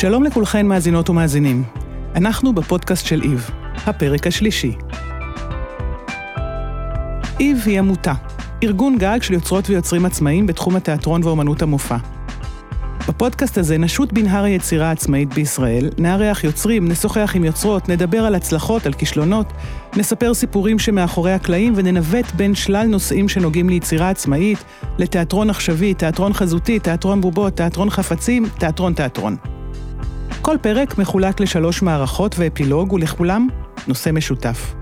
שלום 0.00 0.24
לכולכן 0.24 0.66
מאזינות 0.66 1.10
ומאזינים. 1.10 1.64
אנחנו 2.14 2.52
בפודקאסט 2.52 3.06
של 3.06 3.22
איב, 3.22 3.50
הפרק 3.86 4.26
השלישי. 4.26 4.72
איב 7.40 7.62
היא 7.66 7.78
עמותה, 7.78 8.12
ארגון 8.62 8.98
גג 8.98 9.18
של 9.22 9.34
יוצרות 9.34 9.70
ויוצרים 9.70 10.06
עצמאיים 10.06 10.46
בתחום 10.46 10.76
התיאטרון 10.76 11.24
ואומנות 11.24 11.62
המופע. 11.62 11.96
בפודקאסט 13.08 13.58
הזה 13.58 13.78
נשוט 13.78 14.12
בנהר 14.12 14.44
היצירה 14.44 14.88
העצמאית 14.88 15.34
בישראל, 15.34 15.90
נארח 15.98 16.44
יוצרים, 16.44 16.88
נשוחח 16.88 17.32
עם 17.34 17.44
יוצרות, 17.44 17.88
נדבר 17.88 18.24
על 18.24 18.34
הצלחות, 18.34 18.86
על 18.86 18.92
כישלונות, 18.92 19.52
נספר 19.96 20.34
סיפורים 20.34 20.78
שמאחורי 20.78 21.32
הקלעים 21.32 21.72
וננווט 21.76 22.32
בין 22.36 22.54
שלל 22.54 22.86
נושאים 22.86 23.28
שנוגעים 23.28 23.68
ליצירה 23.68 24.10
עצמאית, 24.10 24.64
לתיאטרון 24.98 25.50
עכשווי, 25.50 25.94
תיאטרון 25.94 26.32
חזותי, 26.32 26.78
תיאטרון 26.78 27.20
בובות, 27.20 27.56
תיאטרון 27.56 27.90
חפצים, 27.90 28.48
תיאטרון 28.58 28.92
תיאטרון. 28.92 29.57
כל 30.42 30.56
פרק 30.62 30.98
מחולק 30.98 31.40
לשלוש 31.40 31.82
מערכות 31.82 32.34
ואפילוג, 32.38 32.92
ולכולם 32.92 33.48
נושא 33.88 34.10
משותף. 34.10 34.74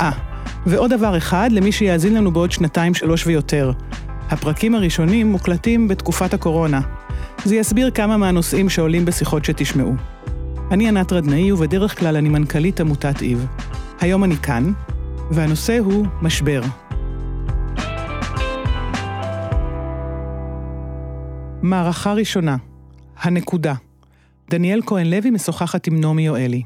אה, 0.00 0.10
ועוד 0.66 0.90
דבר 0.90 1.16
אחד 1.16 1.48
למי 1.52 1.72
שיאזין 1.72 2.14
לנו 2.14 2.30
בעוד 2.30 2.52
שנתיים, 2.52 2.94
שלוש 2.94 3.26
ויותר. 3.26 3.72
הפרקים 4.30 4.74
הראשונים 4.74 5.30
מוקלטים 5.30 5.88
בתקופת 5.88 6.34
הקורונה. 6.34 6.80
זה 7.44 7.56
יסביר 7.56 7.90
כמה 7.90 8.16
מהנושאים 8.16 8.68
שעולים 8.68 9.04
בשיחות 9.04 9.44
שתשמעו. 9.44 9.94
אני 10.70 10.88
ענת 10.88 11.12
רדנאי, 11.12 11.52
ובדרך 11.52 11.98
כלל 11.98 12.16
אני 12.16 12.28
מנכ"לית 12.28 12.80
עמותת 12.80 13.22
איב. 13.22 13.46
היום 14.00 14.24
אני 14.24 14.36
כאן, 14.36 14.72
והנושא 15.30 15.78
הוא 15.78 16.06
משבר. 16.22 16.60
מערכה 21.62 22.12
ראשונה, 22.12 22.56
הנקודה. 23.18 23.74
דניאל 24.50 24.80
כהן 24.86 25.06
לוי 25.06 25.30
משוחחת 25.30 25.86
עם 25.86 26.00
נעמי 26.00 26.26
יואלי. 26.26 26.62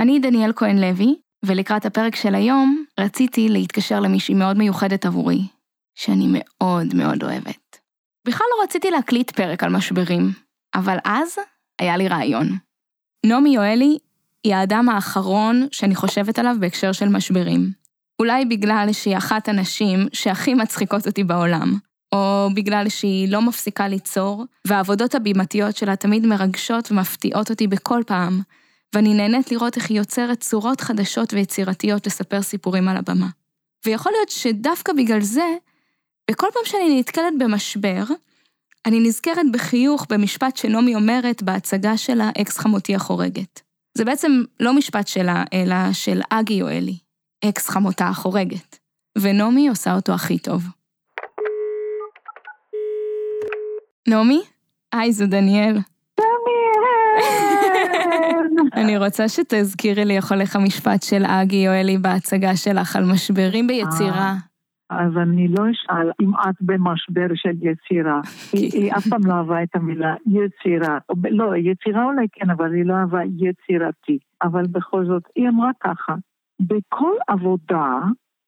אני 0.00 0.18
דניאל 0.18 0.52
כהן 0.56 0.78
לוי, 0.78 1.14
ולקראת 1.44 1.86
הפרק 1.86 2.16
של 2.16 2.34
היום, 2.34 2.84
רציתי 3.00 3.48
להתקשר 3.48 4.00
למישהי 4.00 4.34
מאוד 4.34 4.56
מיוחדת 4.56 5.06
עבורי, 5.06 5.42
שאני 5.94 6.26
מאוד 6.28 6.94
מאוד 6.94 7.24
אוהבת. 7.24 7.78
בכלל 8.26 8.46
לא 8.50 8.64
רציתי 8.64 8.90
להקליט 8.90 9.30
פרק 9.30 9.62
על 9.62 9.70
משברים, 9.70 10.32
אבל 10.74 10.96
אז 11.04 11.36
היה 11.78 11.96
לי 11.96 12.08
רעיון. 12.08 12.58
נעמי 13.26 13.54
יואלי 13.54 13.98
היא 14.44 14.54
האדם 14.54 14.88
האחרון 14.88 15.66
שאני 15.72 15.94
חושבת 15.94 16.38
עליו 16.38 16.56
בהקשר 16.60 16.92
של 16.92 17.08
משברים. 17.08 17.70
אולי 18.18 18.44
בגלל 18.44 18.88
שהיא 18.92 19.16
אחת 19.16 19.48
הנשים 19.48 19.98
שהכי 20.12 20.54
מצחיקות 20.54 21.06
אותי 21.06 21.24
בעולם, 21.24 21.78
או 22.14 22.48
בגלל 22.54 22.88
שהיא 22.88 23.28
לא 23.28 23.42
מפסיקה 23.42 23.88
ליצור, 23.88 24.44
והעבודות 24.66 25.14
הבימתיות 25.14 25.76
שלה 25.76 25.96
תמיד 25.96 26.26
מרגשות 26.26 26.92
ומפתיעות 26.92 27.50
אותי 27.50 27.66
בכל 27.66 28.02
פעם, 28.06 28.40
ואני 28.94 29.14
נהנית 29.14 29.52
לראות 29.52 29.76
איך 29.76 29.90
היא 29.90 29.98
יוצרת 29.98 30.40
צורות 30.40 30.80
חדשות 30.80 31.32
ויצירתיות 31.32 32.06
לספר 32.06 32.42
סיפורים 32.42 32.88
על 32.88 32.96
הבמה. 32.96 33.28
ויכול 33.86 34.12
להיות 34.12 34.28
שדווקא 34.28 34.92
בגלל 34.92 35.20
זה, 35.20 35.56
בכל 36.30 36.46
פעם 36.52 36.62
שאני 36.64 37.00
נתקלת 37.00 37.32
במשבר, 37.38 38.04
אני 38.86 39.00
נזכרת 39.00 39.46
בחיוך 39.52 40.06
במשפט 40.08 40.56
שנעמי 40.56 40.94
אומרת 40.94 41.42
בהצגה 41.42 41.96
שלה 41.96 42.30
אקס 42.40 42.58
חמותי 42.58 42.94
החורגת. 42.94 43.60
זה 43.98 44.04
בעצם 44.04 44.42
לא 44.60 44.74
משפט 44.74 45.08
שלה, 45.08 45.44
אלא 45.52 45.92
של 45.92 46.20
אגי 46.30 46.54
יואלי, 46.54 46.98
אקס 47.44 47.68
חמותה 47.68 48.08
החורגת. 48.08 48.78
ונעמי 49.18 49.68
עושה 49.68 49.94
אותו 49.94 50.12
הכי 50.12 50.38
טוב. 50.38 50.62
נעמי? 54.08 54.40
היי, 54.92 55.12
זו 55.12 55.26
דניאל. 55.26 55.76
אני 58.74 58.98
רוצה 58.98 59.28
שתזכירי 59.28 60.04
לי 60.04 60.16
איך 60.16 60.32
הולך 60.32 60.56
המשפט 60.56 61.02
של 61.02 61.22
אגי 61.26 61.56
יואלי 61.56 61.98
בהצגה 61.98 62.56
שלך 62.56 62.96
על 62.96 63.04
משברים 63.12 63.66
ביצירה. 63.66 64.34
אז 64.90 65.16
אני 65.22 65.48
לא 65.48 65.64
אשאל 65.70 66.10
אם 66.22 66.30
את 66.34 66.54
במשבר 66.60 67.26
של 67.34 67.50
יצירה. 67.60 68.20
היא, 68.52 68.70
היא 68.72 68.92
אף 68.92 69.08
פעם 69.08 69.26
לא 69.26 69.32
אהבה 69.32 69.62
את 69.62 69.76
המילה 69.76 70.14
יצירה. 70.26 70.98
לא, 71.30 71.56
יצירה 71.56 72.04
אולי 72.04 72.26
כן, 72.32 72.50
אבל 72.50 72.74
היא 72.74 72.84
לא 72.84 72.94
אהבה 72.94 73.20
יצירתי. 73.24 74.18
אבל 74.42 74.62
בכל 74.66 75.06
זאת, 75.06 75.22
היא 75.36 75.48
אמרה 75.48 75.70
ככה, 75.80 76.14
בכל 76.60 77.12
עבודה, 77.28 77.98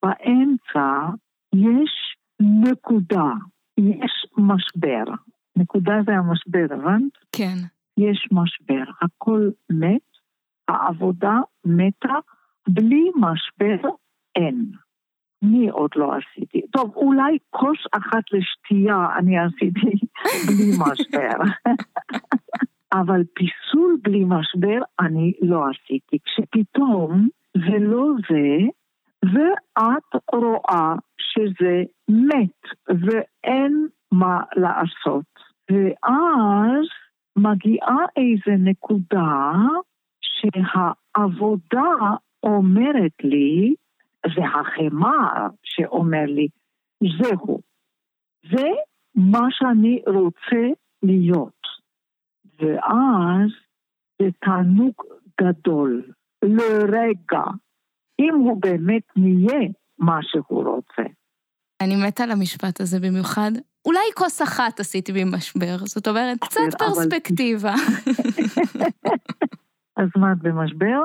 באמצע, 0.03 1.13
יש 1.55 2.17
נקודה, 2.41 3.31
יש 3.79 4.27
משבר. 4.39 5.05
נקודה 5.57 5.93
זה 6.07 6.13
המשבר, 6.13 6.75
הבנת? 6.75 7.13
כן. 7.33 7.57
יש 7.99 8.29
משבר, 8.33 8.85
הכל 9.03 9.51
מת, 9.73 10.03
העבודה 10.69 11.35
מתה, 11.65 12.15
בלי 12.69 13.11
משבר 13.17 13.89
אין. 14.37 14.73
אני 15.43 15.69
עוד 15.71 15.91
לא 15.97 16.13
עשיתי. 16.15 16.61
טוב, 16.71 16.93
אולי 16.97 17.39
כוס 17.51 17.79
אחת 17.93 18.23
לשתייה 18.33 19.09
אני 19.19 19.39
עשיתי 19.39 19.91
בלי 20.47 20.71
משבר. 20.79 21.39
אבל 23.01 23.23
פיסול 23.35 23.97
בלי 24.03 24.25
משבר 24.25 24.79
אני 25.01 25.33
לא 25.43 25.65
עשיתי. 25.69 26.19
כשפתאום 26.25 27.29
זה 27.57 27.79
לא 27.79 28.07
זה, 28.31 28.67
ואת 29.25 30.23
רואה 30.33 30.95
שזה 31.21 31.83
מת 32.09 32.89
ואין 32.89 33.87
מה 34.13 34.41
לעשות. 34.57 35.36
ואז 35.71 36.87
מגיעה 37.37 38.05
איזה 38.17 38.71
נקודה 38.71 39.53
שהעבודה 40.21 42.17
אומרת 42.43 43.25
לי, 43.25 43.75
זה 44.27 44.43
החמר 44.45 45.47
שאומר 45.63 46.25
לי, 46.27 46.49
זהו, 47.23 47.61
זה 48.53 48.69
מה 49.15 49.47
שאני 49.51 50.03
רוצה 50.07 50.67
להיות. 51.03 51.67
ואז 52.59 53.51
זה 54.23 54.29
תענוג 54.41 54.95
גדול, 55.41 56.13
לרגע, 56.45 57.45
אם 58.19 58.35
הוא 58.35 58.61
באמת 58.61 59.03
נהיה 59.17 59.69
מה 59.99 60.19
שהוא 60.23 60.65
רוצה. 60.65 61.03
אני 61.81 61.97
מתה 62.07 62.25
על 62.25 62.31
המשפט 62.31 62.81
הזה 62.81 63.01
במיוחד. 63.01 63.51
אולי 63.85 64.01
כוס 64.15 64.43
אחת 64.43 64.81
עשיתי 64.81 65.13
במשבר, 65.13 65.77
זאת 65.79 66.09
אומרת, 66.09 66.39
קצת 66.41 66.61
פרספקטיבה. 66.79 67.75
אז 70.01 70.09
מה 70.17 70.33
את 70.33 70.39
במשבר? 70.43 71.01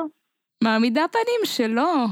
מעמידה 0.63 1.01
פנים 1.11 1.41
שלא. 1.45 2.05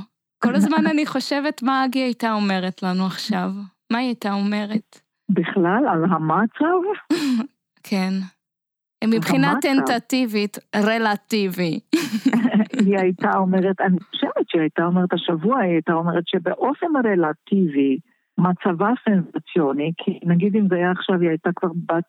כל 0.44 0.56
הזמן 0.56 0.88
אני 0.92 1.06
חושבת 1.06 1.64
מה 1.64 1.86
אגי 1.86 2.00
הייתה 2.00 2.34
אומרת 2.34 2.84
לנו 2.84 3.06
עכשיו. 3.06 3.50
מה 3.92 3.98
היא 3.98 4.08
הייתה 4.08 4.34
אומרת? 4.34 5.02
בכלל, 5.30 5.84
על 5.92 6.04
המצב? 6.04 7.14
כן. 7.90 8.14
מבחינה 9.04 9.54
טנטטיבית, 9.62 10.58
רלטיבי. 10.76 11.80
היא 12.86 12.98
הייתה 12.98 13.38
אומרת, 13.38 13.82
אני 13.82 14.00
חושבת 14.00 14.50
שהיא 14.50 14.62
הייתה 14.62 14.86
אומרת 14.86 15.14
השבוע, 15.14 15.60
היא 15.60 15.72
הייתה 15.72 15.94
אומרת 15.94 16.24
שבאופן 16.28 16.88
רלטיבי, 17.06 17.98
מצבה 18.40 18.90
סנסציוני, 19.06 19.92
כי 19.98 20.20
נגיד 20.24 20.56
אם 20.56 20.68
זה 20.70 20.76
היה 20.76 20.92
עכשיו, 20.92 21.22
היא 21.22 21.30
הייתה 21.30 21.50
כבר 21.56 21.70
בת 21.86 22.04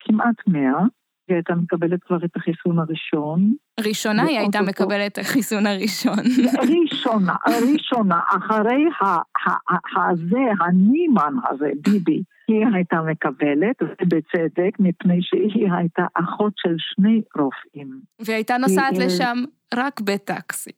כמעט 0.00 0.36
מאה, 0.46 0.82
היא 1.28 1.34
הייתה 1.34 1.54
מקבלת 1.54 2.02
כבר 2.04 2.24
את 2.24 2.36
החיסון 2.36 2.78
הראשון. 2.78 3.54
ראשונה 3.80 4.22
היא 4.22 4.38
הייתה 4.38 4.62
מקבלת 4.62 5.12
את 5.12 5.18
החיסון 5.18 5.66
הראשון. 5.66 6.18
ראשונה, 6.82 7.34
ראשונה, 7.72 8.20
אחרי 8.28 8.84
הזה, 9.96 10.64
הנימן 10.64 11.34
הזה, 11.50 11.70
ביבי, 11.80 12.22
היא 12.48 12.66
הייתה 12.74 12.96
מקבלת, 13.02 13.82
ובצדק, 13.82 14.78
מפני 14.78 15.18
שהיא 15.22 15.72
הייתה 15.72 16.06
אחות 16.14 16.52
של 16.56 16.74
שני 16.78 17.22
רופאים. 17.36 18.00
והיא 18.20 18.34
הייתה 18.34 18.56
נוסעת 18.58 18.98
לשם 18.98 19.44
רק 19.74 20.00
בטקסי. 20.00 20.70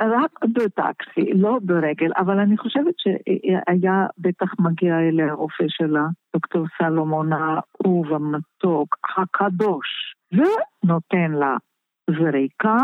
רק 0.00 0.44
בטקסי, 0.44 1.32
לא 1.34 1.58
ברגל, 1.62 2.10
אבל 2.16 2.38
אני 2.38 2.56
חושבת 2.56 2.94
שהיה 2.98 4.06
בטח 4.18 4.46
מגיע 4.58 4.98
אליה 4.98 5.30
הרופא 5.30 5.64
שלה, 5.68 6.06
דוקטור 6.34 6.66
סלומון 6.78 7.30
האהוב 7.32 8.12
המתוק, 8.12 8.96
הקדוש, 9.16 10.15
ונותן 10.32 11.32
לה 11.32 11.56
זריקה, 12.10 12.78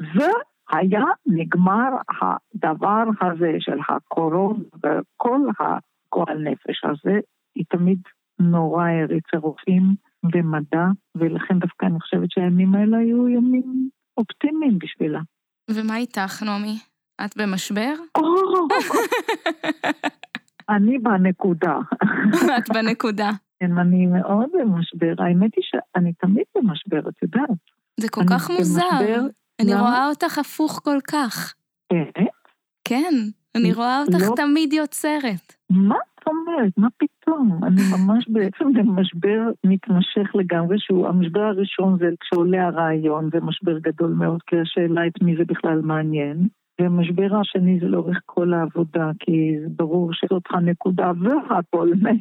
והיה 0.00 1.04
נגמר 1.26 1.88
הדבר 2.20 3.04
הזה 3.20 3.52
של 3.58 3.78
הקורונה 3.88 4.64
וכל 4.76 5.40
הגועל 5.58 6.38
נפש 6.38 6.84
הזה, 6.84 7.18
היא 7.54 7.64
תמיד 7.68 7.98
נורא 8.38 8.84
העריצה 8.84 9.36
רופאים 9.36 9.82
במדע, 10.22 10.86
ולכן 11.14 11.58
דווקא 11.58 11.86
אני 11.86 12.00
חושבת 12.00 12.30
שהימים 12.30 12.74
האלה 12.74 12.98
היו 12.98 13.28
ימים 13.28 13.88
אופטימיים 14.16 14.78
בשבילה. 14.78 15.20
ומה 15.70 15.96
איתך, 15.96 16.42
נעמי? 16.42 16.78
את 17.24 17.36
במשבר? 17.36 17.94
אני 20.74 20.98
בנקודה. 20.98 21.78
את 22.58 22.68
בנקודה. 22.74 23.30
כן, 23.60 23.78
אני 23.78 24.06
מאוד 24.06 24.48
במשבר. 24.54 25.14
האמת 25.18 25.50
היא 25.56 25.64
שאני 25.64 26.12
תמיד 26.12 26.44
במשבר, 26.56 27.08
את 27.08 27.22
יודעת. 27.22 27.58
זה 28.00 28.08
כל 28.08 28.22
כך 28.30 28.50
מוזר. 28.50 28.82
במשבר, 29.00 29.20
אני 29.60 29.72
למה? 29.72 29.80
רואה 29.80 30.08
אותך 30.08 30.38
הפוך 30.38 30.80
כל 30.84 30.98
כך. 31.08 31.54
באמת? 31.92 32.28
כן, 32.84 33.14
אני 33.56 33.72
רואה 33.72 34.00
אותך 34.00 34.28
לא... 34.28 34.34
תמיד 34.36 34.72
יוצרת. 34.72 35.54
מה 35.70 35.94
את 36.14 36.26
אומרת? 36.26 36.72
מה 36.76 36.88
פתאום? 36.96 37.60
אני 37.64 37.82
ממש 37.92 38.28
בעצם 38.34 38.72
במשבר 38.72 39.40
מתמשך 39.64 40.34
לגמרי, 40.34 40.76
שהוא 40.78 41.08
המשבר 41.08 41.40
הראשון 41.40 41.98
זה 41.98 42.06
כשעולה 42.20 42.66
הרעיון, 42.66 43.30
זה 43.32 43.40
משבר 43.40 43.78
גדול 43.78 44.10
מאוד, 44.10 44.42
כי 44.46 44.56
השאלה 44.60 45.06
את 45.06 45.22
מי 45.22 45.36
זה 45.36 45.42
בכלל 45.46 45.80
מעניין. 45.80 46.48
והמשבר 46.80 47.36
השני 47.40 47.78
זה 47.80 47.86
לאורך 47.86 48.20
כל 48.26 48.54
העבודה, 48.54 49.10
כי 49.20 49.56
ברור 49.76 50.10
שזאת 50.12 50.42
הנקודה 50.50 51.12
והכל 51.22 51.88
מת. 52.02 52.20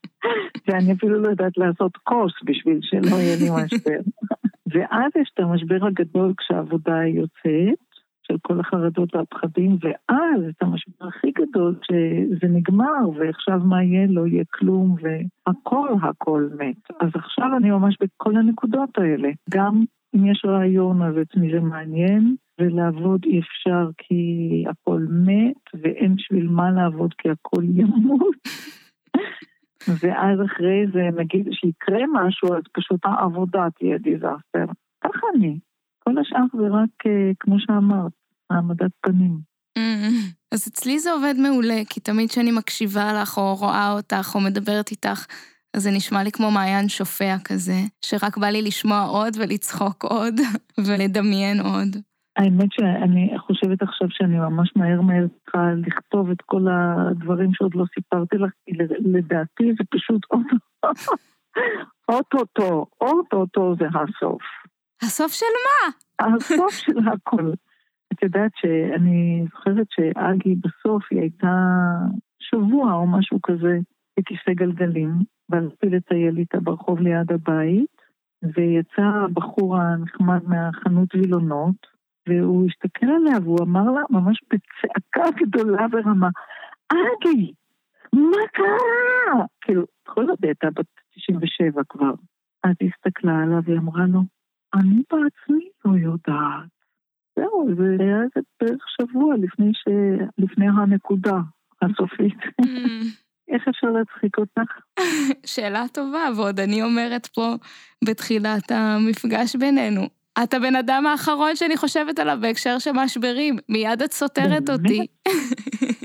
ואני 0.68 0.92
אפילו 0.92 1.22
לא 1.22 1.28
יודעת 1.28 1.58
לעשות 1.58 1.96
כוס 1.96 2.32
בשביל 2.44 2.78
שלא 2.82 3.16
יהיה 3.16 3.36
לי 3.36 3.64
משבר. 3.64 4.00
ואז 4.72 5.12
יש 5.20 5.30
את 5.34 5.40
המשבר 5.40 5.86
הגדול 5.86 6.32
כשהעבודה 6.36 7.06
יוצאת, 7.06 7.86
של 8.28 8.36
כל 8.42 8.60
החרדות 8.60 9.14
והפחדים, 9.14 9.78
ואז 9.80 10.42
את 10.48 10.62
המשבר 10.62 11.06
הכי 11.06 11.30
גדול 11.30 11.74
שזה 11.82 12.48
נגמר, 12.48 13.08
ועכשיו 13.16 13.60
מה 13.64 13.82
יהיה? 13.82 14.06
לא 14.08 14.26
יהיה 14.26 14.44
כלום, 14.50 14.96
והכל 15.02 15.88
הכל 16.02 16.48
מת. 16.58 17.00
אז 17.00 17.10
עכשיו 17.14 17.56
אני 17.56 17.70
ממש 17.70 17.96
בכל 18.00 18.36
הנקודות 18.36 18.98
האלה. 18.98 19.28
גם 19.50 19.84
אם 20.14 20.26
יש 20.26 20.44
רעיון, 20.46 21.02
אז 21.02 21.14
את 21.18 21.36
מי 21.36 21.52
זה 21.52 21.60
מעניין, 21.60 22.36
ולעבוד 22.58 23.24
אי 23.24 23.40
אפשר 23.40 23.90
כי 23.98 24.64
הכל 24.70 25.06
מת, 25.10 25.82
ואין 25.82 26.16
בשביל 26.16 26.48
מה 26.48 26.70
לעבוד 26.70 27.14
כי 27.18 27.28
הכל 27.30 27.64
ימות. 27.64 28.36
ואז 30.00 30.38
אחרי 30.46 30.86
זה, 30.92 31.20
נגיד 31.20 31.48
שיקרה 31.52 32.02
משהו, 32.12 32.54
אז 32.54 32.62
פשוט 32.72 33.00
העבודה 33.04 33.66
תהיה 33.78 33.98
דיזסטר. 33.98 34.72
ככה 35.04 35.26
אני. 35.36 35.58
כל 35.98 36.18
השאר 36.18 36.44
זה 36.52 36.66
רק, 36.70 37.06
אה, 37.06 37.30
כמו 37.40 37.56
שאמרת, 37.58 38.12
העמדת 38.50 38.90
פנים. 39.00 39.38
Mm-hmm. 39.78 40.34
אז 40.54 40.68
אצלי 40.68 40.98
זה 40.98 41.12
עובד 41.12 41.34
מעולה, 41.38 41.82
כי 41.90 42.00
תמיד 42.00 42.30
כשאני 42.30 42.52
מקשיבה 42.52 43.22
לך, 43.22 43.38
או 43.38 43.54
רואה 43.54 43.92
אותך, 43.92 44.32
או 44.34 44.40
מדברת 44.40 44.90
איתך, 44.90 45.26
אז 45.74 45.82
זה 45.82 45.90
נשמע 45.90 46.22
לי 46.22 46.32
כמו 46.32 46.50
מעיין 46.50 46.88
שופע 46.88 47.36
כזה, 47.44 47.80
שרק 48.04 48.36
בא 48.36 48.46
לי 48.46 48.62
לשמוע 48.62 49.02
עוד 49.02 49.36
ולצחוק 49.36 50.04
עוד, 50.04 50.34
ולדמיין 50.86 51.60
עוד. 51.60 51.96
האמת 52.36 52.72
שאני 52.72 53.38
חושבת 53.38 53.82
עכשיו 53.82 54.08
שאני 54.10 54.38
ממש 54.38 54.72
מהר 54.76 55.00
מהר 55.00 55.26
צריכה 55.28 55.70
לכתוב 55.86 56.30
את 56.30 56.42
כל 56.42 56.66
הדברים 56.70 57.54
שעוד 57.54 57.74
לא 57.74 57.84
סיפרתי 57.94 58.38
לך, 58.38 58.50
כי 58.66 58.72
לדעתי 59.00 59.72
זה 59.78 59.84
פשוט 59.90 60.22
אוטוטו, 62.08 62.86
אוטוטו 63.00 63.74
זה 63.78 63.86
הסוף. 63.86 64.42
הסוף 65.02 65.32
של 65.32 65.46
מה? 65.66 65.92
הסוף 66.26 66.72
של 66.84 66.98
הכל. 67.12 67.52
את 68.12 68.22
יודעת 68.22 68.50
שאני 68.56 69.44
זוכרת 69.50 69.86
שאגי 69.90 70.54
בסוף 70.54 71.04
היא 71.10 71.20
הייתה 71.20 71.56
שבוע 72.38 72.92
או 72.92 73.06
משהו 73.06 73.38
כזה 73.42 73.78
בכיסא 74.18 74.52
גלגלים, 74.54 75.10
והלכתי 75.48 75.86
לטייל 75.86 76.38
איתה 76.38 76.60
ברחוב 76.60 77.00
ליד 77.00 77.32
הבית, 77.32 77.96
ויצא 78.42 79.02
הבחור 79.24 79.76
הנחמד 79.76 80.40
מהחנות 80.48 81.14
וילונות, 81.14 81.95
והוא 82.28 82.66
הסתכל 82.70 83.06
עליה 83.06 83.38
והוא 83.42 83.58
אמר 83.62 83.90
לה 83.90 84.00
ממש 84.10 84.42
בצעקה 84.50 85.30
גדולה 85.40 85.86
ורמה, 85.92 86.28
אגי, 86.88 87.52
מה 88.12 88.46
קרה? 88.52 89.44
כאילו, 89.60 89.82
בכל 90.04 90.26
זאת 90.26 90.38
הייתה 90.42 90.70
בת 90.70 90.86
97 91.14 91.82
כבר. 91.88 92.12
אז 92.64 92.74
היא 92.80 92.90
הסתכלה 92.94 93.42
עליו 93.42 93.58
והיא 93.64 93.78
אמרה 93.78 94.06
לו, 94.06 94.20
אני 94.74 95.02
בעצמי 95.10 95.68
לא 95.84 95.98
יודעת. 95.98 96.76
זהו, 97.36 97.68
זה 97.76 98.04
היה 98.04 98.22
איזה 98.22 98.40
בערך 98.60 98.84
שבוע 98.88 99.34
לפני, 99.36 99.70
ש... 99.74 99.84
לפני 100.38 100.66
הנקודה 100.68 101.40
הסופית. 101.82 102.38
Mm. 102.62 103.26
איך 103.48 103.68
אפשר 103.68 103.86
להצחיק 103.86 104.38
אותך? 104.38 105.00
שאלה 105.52 105.84
טובה, 105.92 106.24
ועוד 106.36 106.60
אני 106.60 106.82
אומרת 106.82 107.26
פה 107.26 107.54
בתחילת 108.04 108.70
המפגש 108.70 109.56
בינינו. 109.56 110.15
את 110.42 110.54
הבן 110.54 110.76
אדם 110.76 111.06
האחרון 111.06 111.56
שאני 111.56 111.76
חושבת 111.76 112.18
עליו 112.18 112.38
בהקשר 112.40 112.78
של 112.78 112.90
משברים, 112.94 113.56
מיד 113.68 114.02
את 114.02 114.12
סותרת 114.12 114.70
אותי. 114.70 115.06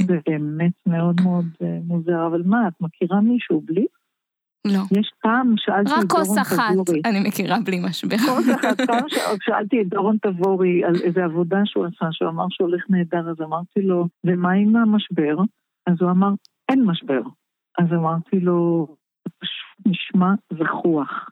זה 0.07 0.17
באמת 0.27 0.71
מאוד 0.87 1.21
מאוד 1.23 1.45
אה, 1.61 1.77
מוזר, 1.83 2.27
אבל 2.27 2.41
מה, 2.45 2.67
את 2.67 2.73
מכירה 2.81 3.21
מישהו 3.21 3.61
בלי? 3.65 3.85
לא. 4.67 4.99
יש 4.99 5.11
פעם, 5.21 5.53
שאלתי 5.57 5.91
את 5.91 6.07
דורון 6.07 6.07
תבורי. 6.07 6.23
רק 6.23 6.27
כוס 6.27 6.37
אחת 6.37 7.05
אני 7.05 7.19
מכירה 7.27 7.57
בלי 7.65 7.79
משבר. 7.83 8.17
כוס 8.17 8.49
אחת, 8.55 8.81
פעם 8.81 9.05
שאלתי 9.45 9.81
את 9.81 9.87
דורון 9.87 10.17
תבורי 10.21 10.83
על 10.83 10.95
איזה 11.03 11.23
עבודה 11.23 11.57
שהוא 11.65 11.85
עשה, 11.85 12.05
שהוא 12.11 12.29
אמר 12.29 12.45
שהוא 12.49 12.67
הולך 12.67 12.83
נהדר, 12.89 13.29
אז 13.29 13.41
אמרתי 13.41 13.81
לו, 13.81 14.07
ומה 14.23 14.51
עם 14.51 14.75
המשבר? 14.75 15.37
אז 15.87 15.95
הוא 15.99 16.11
אמר, 16.11 16.29
אין 16.69 16.83
משבר. 16.83 17.21
אז 17.79 17.85
אמרתי 17.93 18.39
לו, 18.39 18.87
פשוט 19.23 19.85
נשמע 19.85 20.33
זחוח. 20.53 21.29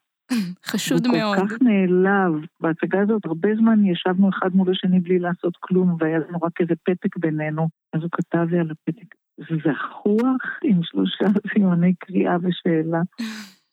חשוד 0.65 1.07
מאוד. 1.07 1.37
הוא 1.37 1.47
כל 1.47 1.47
כך 1.47 1.61
נעלב. 1.61 2.45
בהצגה 2.59 3.01
הזאת 3.01 3.25
הרבה 3.25 3.49
זמן 3.55 3.85
ישבנו 3.85 4.29
אחד 4.29 4.55
מול 4.55 4.71
השני 4.71 4.99
בלי 4.99 5.19
לעשות 5.19 5.53
כלום, 5.59 5.95
והיה 5.99 6.19
לנו 6.19 6.37
רק 6.41 6.61
איזה 6.61 6.73
פתק 6.83 7.17
בינינו. 7.17 7.67
אז 7.93 8.01
הוא 8.01 8.09
כתב 8.11 8.45
לי 8.51 8.59
על 8.59 8.71
הפתק, 8.71 9.15
זחוח 9.39 10.59
עם 10.63 10.79
שלושה 10.83 11.25
סימני 11.53 11.93
קריאה 11.93 12.35
ושאלה. 12.41 13.01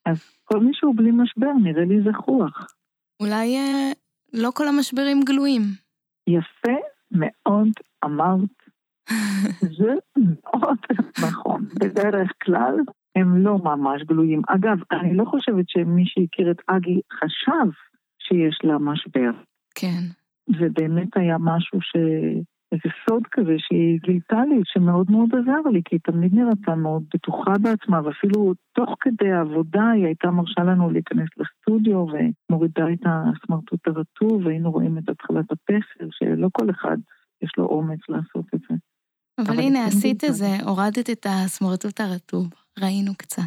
אז 0.06 0.18
כל 0.44 0.60
מי 0.60 0.70
שהוא 0.74 0.94
בלי 0.96 1.10
משבר 1.10 1.52
נראה 1.62 1.84
לי 1.84 2.00
זחוח. 2.10 2.66
אולי 3.20 3.56
אה, 3.56 3.92
לא 4.32 4.50
כל 4.54 4.68
המשברים 4.68 5.20
גלויים. 5.26 5.62
יפה 6.28 6.76
מאוד 7.10 7.68
אמרת. 8.04 8.56
זה 9.78 9.94
מאוד 10.16 10.78
נכון. 11.20 11.64
בדרך 11.80 12.32
כלל 12.42 12.74
הם 13.16 13.36
לא 13.36 13.58
ממש 13.58 14.02
גלויים. 14.02 14.42
אגב, 14.48 14.78
אני 14.92 15.16
לא 15.16 15.24
חושבת 15.24 15.68
שמי 15.68 16.04
שהכיר 16.06 16.50
את 16.50 16.60
אגי 16.66 17.00
חשב 17.12 17.70
שיש 18.18 18.58
לה 18.64 18.78
משבר. 18.78 19.30
כן. 19.74 20.02
זה 20.46 20.66
באמת 20.78 21.16
היה 21.16 21.36
משהו 21.40 21.80
ש... 21.80 21.96
איזה 22.72 22.94
סוד 23.04 23.22
כזה 23.30 23.54
שהיא 23.58 23.98
גילתה 24.04 24.40
לי, 24.48 24.60
שמאוד 24.64 25.10
מאוד 25.10 25.28
עזר 25.34 25.70
לי, 25.72 25.80
כי 25.84 25.94
היא 25.94 26.00
תמיד 26.04 26.34
נראתה 26.34 26.74
מאוד 26.74 27.02
בטוחה 27.14 27.52
בעצמה, 27.62 28.00
ואפילו 28.04 28.54
תוך 28.72 28.94
כדי 29.00 29.32
העבודה 29.32 29.90
היא 29.90 30.04
הייתה 30.04 30.30
מרשה 30.30 30.60
לנו 30.60 30.90
להיכנס 30.90 31.28
לסטודיו 31.36 32.06
ומורידה 32.12 32.84
את 32.92 33.06
הסמרטוט 33.06 33.80
הרטוב, 33.86 34.46
והיינו 34.46 34.70
רואים 34.70 34.98
את 34.98 35.08
התחלת 35.08 35.52
הפסל, 35.52 36.08
שלא 36.10 36.48
כל 36.52 36.70
אחד 36.70 36.96
יש 37.42 37.50
לו 37.58 37.64
אומץ 37.64 38.00
לעשות 38.08 38.46
את 38.54 38.60
זה. 38.68 38.74
אבל, 39.38 39.46
אבל 39.48 39.60
הנה, 39.60 39.84
עשית 39.86 40.24
את 40.24 40.34
זה, 40.34 40.56
הורדת 40.66 41.10
את 41.10 41.26
הסמרטוט 41.28 42.00
הרטוב. 42.00 42.65
ראינו 42.80 43.12
קצת. 43.18 43.42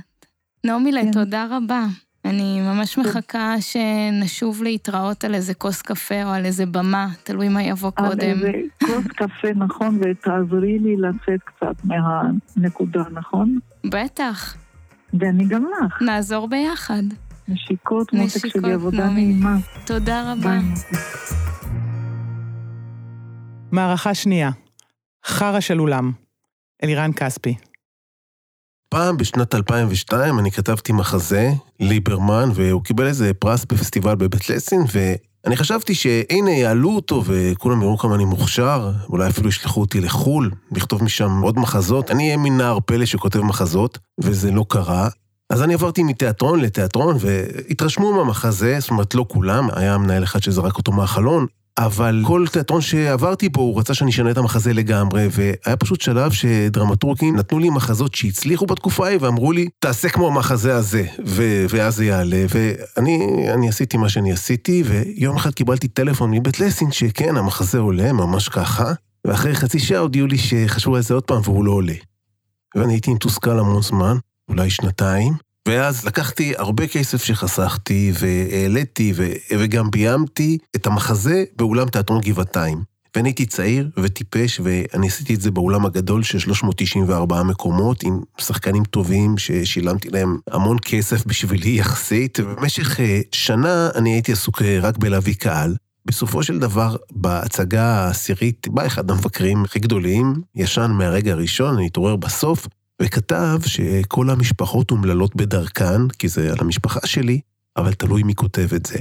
נעמילה, 0.63 1.01
כן. 1.01 1.11
תודה 1.11 1.47
רבה. 1.49 1.85
אני 2.25 2.61
ממש 2.61 2.97
מחכה 2.97 3.55
שנשוב 3.61 4.63
להתראות 4.63 5.23
על 5.23 5.35
איזה 5.35 5.53
כוס 5.53 5.81
קפה 5.81 6.23
או 6.23 6.29
על 6.29 6.45
איזה 6.45 6.65
במה, 6.65 7.07
תלוי 7.23 7.49
מה 7.49 7.63
יבוא 7.63 7.91
קודם. 7.91 8.09
על 8.09 8.19
איזה 8.19 8.51
כוס 8.85 9.07
קפה, 9.07 9.47
נכון, 9.55 9.99
ותעזרי 10.01 10.79
לי 10.79 10.95
לצאת 10.97 11.39
קצת 11.43 11.75
מהנקודה, 11.83 13.03
נכון? 13.11 13.59
בטח. 13.85 14.57
ואני 15.13 15.45
גם 15.47 15.65
לך. 15.65 16.01
נעזור 16.01 16.47
ביחד. 16.47 17.03
נשיקות, 17.47 18.13
מותק 18.13 18.47
שלי, 18.47 18.73
עבודה 18.73 19.09
נעימה. 19.09 19.57
תודה 19.85 20.33
רבה. 20.33 20.57
מערכה 23.71 24.13
שנייה, 24.13 24.49
חרא 25.25 25.59
של 25.59 25.81
אולם, 25.81 26.11
אלירן 26.83 27.11
כספי. 27.13 27.68
פעם 28.89 29.17
בשנת 29.17 29.55
2002 29.55 30.39
אני 30.39 30.51
כתבתי 30.51 30.91
מחזה, 30.91 31.51
ליברמן, 31.79 32.49
והוא 32.53 32.83
קיבל 32.83 33.07
איזה 33.07 33.33
פרס 33.33 33.65
בפסטיבל 33.65 34.15
בבית 34.15 34.49
לסין, 34.49 34.81
ואני 34.91 35.57
חשבתי 35.57 35.95
שהנה 35.95 36.51
יעלו 36.51 36.95
אותו 36.95 37.23
וכולם 37.25 37.81
יראו 37.81 37.97
כמה 37.97 38.15
אני 38.15 38.25
מוכשר, 38.25 38.91
אולי 39.09 39.27
אפילו 39.29 39.49
ישלחו 39.49 39.81
אותי 39.81 40.01
לחו"ל, 40.01 40.51
לכתוב 40.71 41.03
משם 41.03 41.41
עוד 41.41 41.59
מחזות. 41.59 42.11
אני 42.11 42.25
אהיה 42.25 42.37
מין 42.37 42.57
נער 42.57 42.79
פלא 42.85 43.05
שכותב 43.05 43.41
מחזות, 43.41 43.97
וזה 44.19 44.51
לא 44.51 44.65
קרה. 44.67 45.09
אז 45.49 45.63
אני 45.63 45.73
עברתי 45.73 46.03
מתיאטרון 46.03 46.59
לתיאטרון 46.59 47.17
והתרשמו 47.19 48.13
מהמחזה, 48.13 48.77
זאת 48.79 48.89
אומרת 48.89 49.15
לא 49.15 49.25
כולם, 49.27 49.67
היה 49.75 49.97
מנהל 49.97 50.23
אחד 50.23 50.43
שזרק 50.43 50.77
אותו 50.77 50.91
מהחלון, 50.91 51.45
אבל 51.77 52.23
כל 52.27 52.45
תיאטרון 52.51 52.81
שעברתי 52.81 53.49
בו, 53.49 53.61
הוא 53.61 53.79
רצה 53.79 53.93
שאני 53.93 54.11
אשנה 54.11 54.31
את 54.31 54.37
המחזה 54.37 54.73
לגמרי, 54.73 55.27
והיה 55.31 55.77
פשוט 55.77 56.01
שלב 56.01 56.31
שדרמטורקים 56.31 57.35
נתנו 57.35 57.59
לי 57.59 57.69
מחזות 57.69 58.15
שהצליחו 58.15 58.65
בתקופה 58.65 59.05
ההיא, 59.07 59.17
ואמרו 59.21 59.51
לי, 59.51 59.69
תעשה 59.79 60.09
כמו 60.09 60.27
המחזה 60.27 60.75
הזה, 60.75 61.05
ו- 61.25 61.65
ואז 61.69 61.95
זה 61.95 62.05
יעלה. 62.05 62.45
ואני 62.49 63.69
עשיתי 63.69 63.97
מה 63.97 64.09
שאני 64.09 64.31
עשיתי, 64.31 64.83
ויום 64.85 65.35
אחד 65.35 65.53
קיבלתי 65.53 65.87
טלפון 65.87 66.31
מבית 66.31 66.59
לסין, 66.59 66.91
שכן, 66.91 67.37
המחזה 67.37 67.77
עולה, 67.77 68.13
ממש 68.13 68.49
ככה, 68.49 68.93
ואחרי 69.27 69.55
חצי 69.55 69.79
שעה 69.79 69.99
הודיעו 69.99 70.27
לי 70.27 70.37
שחשבו 70.37 70.95
על 70.95 71.01
זה 71.01 71.13
עוד 71.13 71.23
פעם 71.23 71.41
והוא 71.43 71.65
לא 71.65 71.71
עולה. 71.71 71.93
ואני 72.75 72.93
הייתי 72.93 73.13
מתוסכל 73.13 73.59
המון 73.59 73.81
זמן, 73.81 74.17
אולי 74.49 74.69
שנתיים, 74.69 75.33
ואז 75.67 76.05
לקחתי 76.05 76.53
הרבה 76.57 76.87
כסף 76.87 77.23
שחסכתי, 77.23 78.11
והעליתי, 78.19 79.13
ו... 79.15 79.27
וגם 79.59 79.91
ביימתי 79.91 80.57
את 80.75 80.87
המחזה 80.87 81.43
באולם 81.55 81.89
תיאטרון 81.89 82.21
גבעתיים. 82.21 82.83
ואני 83.15 83.29
הייתי 83.29 83.45
צעיר 83.45 83.89
וטיפש, 83.97 84.59
ואני 84.63 85.07
עשיתי 85.07 85.35
את 85.35 85.41
זה 85.41 85.51
באולם 85.51 85.85
הגדול 85.85 86.23
של 86.23 86.39
394 86.39 87.43
מקומות, 87.43 88.03
עם 88.03 88.19
שחקנים 88.37 88.83
טובים 88.83 89.37
ששילמתי 89.37 90.09
להם 90.09 90.37
המון 90.51 90.77
כסף 90.85 91.25
בשבילי 91.25 91.69
יחסית, 91.69 92.39
ובמשך 92.39 92.99
אה, 92.99 93.21
שנה 93.31 93.89
אני 93.95 94.13
הייתי 94.13 94.31
עסוק 94.31 94.61
אה, 94.61 94.79
רק 94.81 94.97
בלהביא 94.97 95.35
קהל. 95.35 95.75
בסופו 96.05 96.43
של 96.43 96.59
דבר, 96.59 96.95
בהצגה 97.11 97.83
העשירית, 97.83 98.67
בא 98.67 98.85
אחד 98.85 99.11
המבקרים 99.11 99.63
הכי 99.63 99.79
גדולים, 99.79 100.33
ישן 100.55 100.91
מהרגע 100.91 101.31
הראשון, 101.31 101.75
אני 101.75 101.85
התעורר 101.85 102.15
בסוף, 102.15 102.67
וכתב 103.01 103.59
שכל 103.65 104.29
המשפחות 104.29 104.91
אומללות 104.91 105.35
בדרכן, 105.35 106.07
כי 106.07 106.27
זה 106.27 106.51
על 106.51 106.57
המשפחה 106.59 106.99
שלי, 107.05 107.39
אבל 107.77 107.93
תלוי 107.93 108.23
מי 108.23 108.35
כותב 108.35 108.67
את 108.75 108.85
זה. 108.85 108.99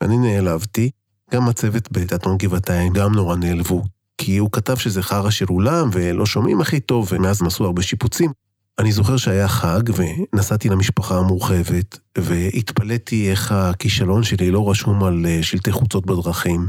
ואני 0.00 0.18
נעלבתי, 0.18 0.90
גם 1.30 1.48
הצוות 1.48 1.92
בתיאטרון 1.92 2.36
גבעתיים 2.38 2.92
גם 2.92 3.14
נורא 3.14 3.36
נעלבו, 3.36 3.82
כי 4.18 4.36
הוא 4.36 4.48
כתב 4.52 4.76
שזה 4.76 5.02
חרא 5.02 5.30
של 5.30 5.46
אולם 5.50 5.88
ולא 5.92 6.26
שומעים 6.26 6.60
הכי 6.60 6.80
טוב, 6.80 7.08
ומאז 7.12 7.40
הם 7.40 7.46
עשו 7.46 7.64
הרבה 7.64 7.82
שיפוצים. 7.82 8.30
אני 8.78 8.92
זוכר 8.92 9.16
שהיה 9.16 9.48
חג, 9.48 9.80
ונסעתי 9.96 10.68
למשפחה 10.68 11.18
המורחבת, 11.18 11.98
והתפלאתי 12.18 13.30
איך 13.30 13.52
הכישלון 13.52 14.22
שלי 14.22 14.50
לא 14.50 14.70
רשום 14.70 15.04
על 15.04 15.26
אה, 15.26 15.42
שלטי 15.42 15.72
חוצות 15.72 16.06
בדרכים. 16.06 16.68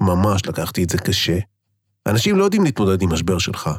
ממש 0.00 0.46
לקחתי 0.46 0.84
את 0.84 0.90
זה 0.90 0.98
קשה. 0.98 1.38
אנשים 2.06 2.36
לא 2.36 2.44
יודעים 2.44 2.64
להתמודד 2.64 3.02
עם 3.02 3.12
משבר 3.12 3.38
שלך. 3.38 3.70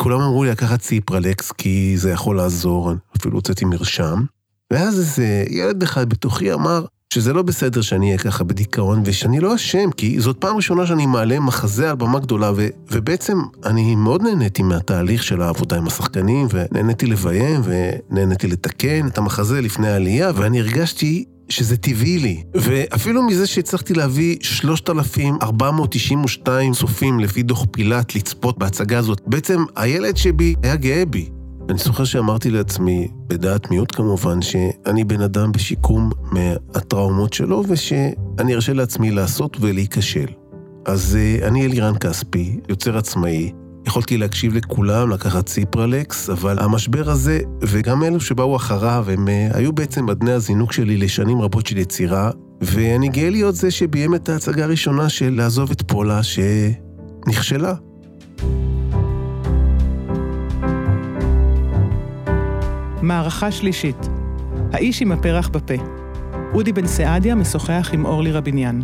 כולם 0.00 0.20
אמרו 0.20 0.44
לי 0.44 0.50
לקחת 0.50 0.80
ציפרלקס 0.80 1.52
כי 1.52 1.96
זה 1.96 2.10
יכול 2.10 2.36
לעזור, 2.36 2.92
אפילו 3.16 3.34
הוצאתי 3.34 3.64
מרשם. 3.64 4.22
ואז 4.72 4.98
איזה 4.98 5.44
ילד 5.50 5.82
אחד 5.82 6.08
בתוכי 6.08 6.52
אמר, 6.52 6.84
שזה 7.14 7.32
לא 7.32 7.42
בסדר 7.42 7.80
שאני 7.80 8.06
אהיה 8.06 8.18
ככה 8.18 8.44
בדיכאון, 8.44 9.02
ושאני 9.04 9.40
לא 9.40 9.54
אשם, 9.54 9.90
כי 9.90 10.20
זאת 10.20 10.36
פעם 10.36 10.56
ראשונה 10.56 10.86
שאני 10.86 11.06
מעלה 11.06 11.40
מחזה 11.40 11.90
על 11.90 11.96
במה 11.96 12.18
גדולה, 12.18 12.52
ו- 12.56 12.68
ובעצם 12.90 13.38
אני 13.64 13.94
מאוד 13.94 14.22
נהניתי 14.22 14.62
מהתהליך 14.62 15.22
של 15.22 15.42
העבודה 15.42 15.76
עם 15.76 15.86
השחקנים, 15.86 16.46
ונהניתי 16.52 17.06
לביים, 17.06 17.60
ונהניתי 17.64 18.46
לתקן 18.46 19.06
את 19.06 19.18
המחזה 19.18 19.60
לפני 19.60 19.88
העלייה, 19.88 20.30
ואני 20.34 20.60
הרגשתי 20.60 21.24
שזה 21.48 21.76
טבעי 21.76 22.18
לי. 22.18 22.42
ואפילו 22.54 23.22
מזה 23.22 23.46
שהצלחתי 23.46 23.94
להביא 23.94 24.36
3,492 24.42 26.72
צופים 26.72 27.20
לפי 27.20 27.42
דוח 27.42 27.64
פילת 27.70 28.14
לצפות 28.14 28.58
בהצגה 28.58 28.98
הזאת, 28.98 29.20
בעצם 29.26 29.64
הילד 29.76 30.16
שבי 30.16 30.54
היה 30.62 30.76
גאה 30.76 31.04
בי. 31.04 31.28
אני 31.70 31.78
זוכר 31.78 32.04
שאמרתי 32.04 32.50
לעצמי, 32.50 33.08
בדעת 33.26 33.70
מיעוט 33.70 33.96
כמובן, 33.96 34.42
שאני 34.42 35.04
בן 35.04 35.20
אדם 35.20 35.52
בשיקום 35.52 36.10
מהטראומות 36.32 37.32
שלו, 37.32 37.62
ושאני 37.68 38.54
ארשה 38.54 38.72
לעצמי 38.72 39.10
לעשות 39.10 39.56
ולהיכשל. 39.60 40.26
אז 40.84 41.16
uh, 41.16 41.44
אני 41.44 41.66
אלירן 41.66 41.98
כספי, 41.98 42.60
יוצר 42.68 42.98
עצמאי, 42.98 43.52
יכולתי 43.88 44.16
להקשיב 44.16 44.54
לכולם, 44.54 45.10
לקחת 45.10 45.46
ציפרלקס, 45.46 46.30
אבל 46.30 46.58
המשבר 46.58 47.10
הזה, 47.10 47.40
וגם 47.62 48.02
אלו 48.02 48.20
שבאו 48.20 48.56
אחריו, 48.56 49.06
הם 49.12 49.28
uh, 49.28 49.56
היו 49.56 49.72
בעצם 49.72 50.10
אדני 50.10 50.32
הזינוק 50.32 50.72
שלי 50.72 50.96
לשנים 50.96 51.40
רבות 51.40 51.66
של 51.66 51.78
יצירה, 51.78 52.30
ואני 52.60 53.08
גאה 53.08 53.30
להיות 53.30 53.54
זה 53.54 53.70
שביים 53.70 54.14
את 54.14 54.28
ההצגה 54.28 54.64
הראשונה 54.64 55.08
של 55.08 55.34
לעזוב 55.36 55.70
את 55.70 55.82
פולה, 55.82 56.20
שנכשלה. 56.22 57.74
מערכה 63.02 63.52
שלישית, 63.52 64.08
האיש 64.72 65.02
עם 65.02 65.12
הפרח 65.12 65.48
בפה. 65.48 65.74
אודי 66.54 66.72
בן 66.72 66.86
סעדיה 66.86 67.34
משוחח 67.34 67.90
עם 67.92 68.04
אורלי 68.04 68.32
רביניאן. 68.32 68.80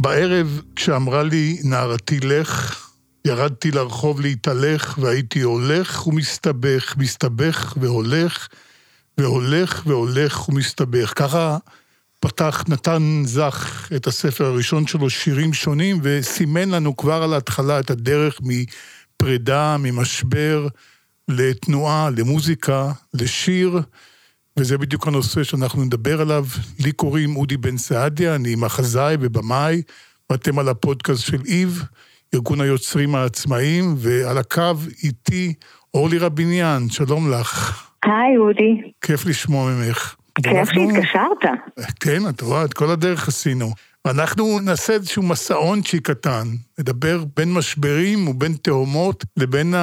בערב, 0.00 0.60
כשאמרה 0.76 1.22
לי 1.22 1.58
נערתי 1.64 2.20
לך, 2.20 2.86
ירדתי 3.24 3.70
לרחוב 3.70 4.20
להתהלך, 4.20 4.98
והייתי 4.98 5.40
הולך 5.40 6.06
ומסתבך, 6.06 6.94
מסתבך 6.98 7.74
והולך, 7.80 8.48
והולך 9.18 9.82
והולך 9.86 10.48
ומסתבך. 10.48 11.12
ככה 11.16 11.58
פתח 12.20 12.64
נתן 12.68 13.22
זך 13.24 13.88
את 13.96 14.06
הספר 14.06 14.44
הראשון 14.44 14.86
שלו, 14.86 15.10
שירים 15.10 15.52
שונים, 15.52 16.00
וסימן 16.02 16.68
לנו 16.68 16.96
כבר 16.96 17.22
על 17.22 17.32
ההתחלה 17.32 17.80
את 17.80 17.90
הדרך 17.90 18.40
מפרידה, 18.42 19.76
ממשבר, 19.78 20.68
לתנועה, 21.28 22.10
למוזיקה, 22.16 22.92
לשיר, 23.14 23.80
וזה 24.60 24.78
בדיוק 24.78 25.06
הנושא 25.06 25.42
שאנחנו 25.42 25.84
נדבר 25.84 26.20
עליו. 26.20 26.44
לי 26.84 26.92
קוראים 26.92 27.36
אודי 27.36 27.56
בן 27.56 27.76
סעדיה, 27.76 28.34
אני 28.34 28.54
מחזאי 28.54 29.16
ובמאי, 29.20 29.82
ואתם 30.30 30.58
על 30.58 30.68
הפודקאסט 30.68 31.22
של 31.22 31.40
איב, 31.46 31.84
ארגון 32.34 32.60
היוצרים 32.60 33.14
העצמאיים, 33.14 33.94
ועל 33.96 34.38
הקו 34.38 34.72
איתי 35.02 35.54
אורלי 35.94 36.18
רביניאן, 36.18 36.82
שלום 36.90 37.30
לך. 37.30 37.82
היי 38.04 38.36
אודי. 38.38 38.92
כיף 39.00 39.26
לשמוע 39.26 39.72
ממך. 39.72 40.14
כיף. 40.42 40.68
שהתקשרת. 40.72 41.60
כן, 42.00 42.28
את 42.28 42.40
רואה, 42.40 42.64
את 42.64 42.74
כל 42.74 42.90
הדרך 42.90 43.28
עשינו. 43.28 43.70
אנחנו 44.06 44.60
נעשה 44.60 44.92
איזשהו 44.92 45.22
מסעונצ'י 45.22 46.00
קטן, 46.00 46.48
נדבר 46.78 47.24
בין 47.36 47.52
משברים 47.52 48.28
ובין 48.28 48.52
תהומות 48.62 49.24
לבין 49.36 49.74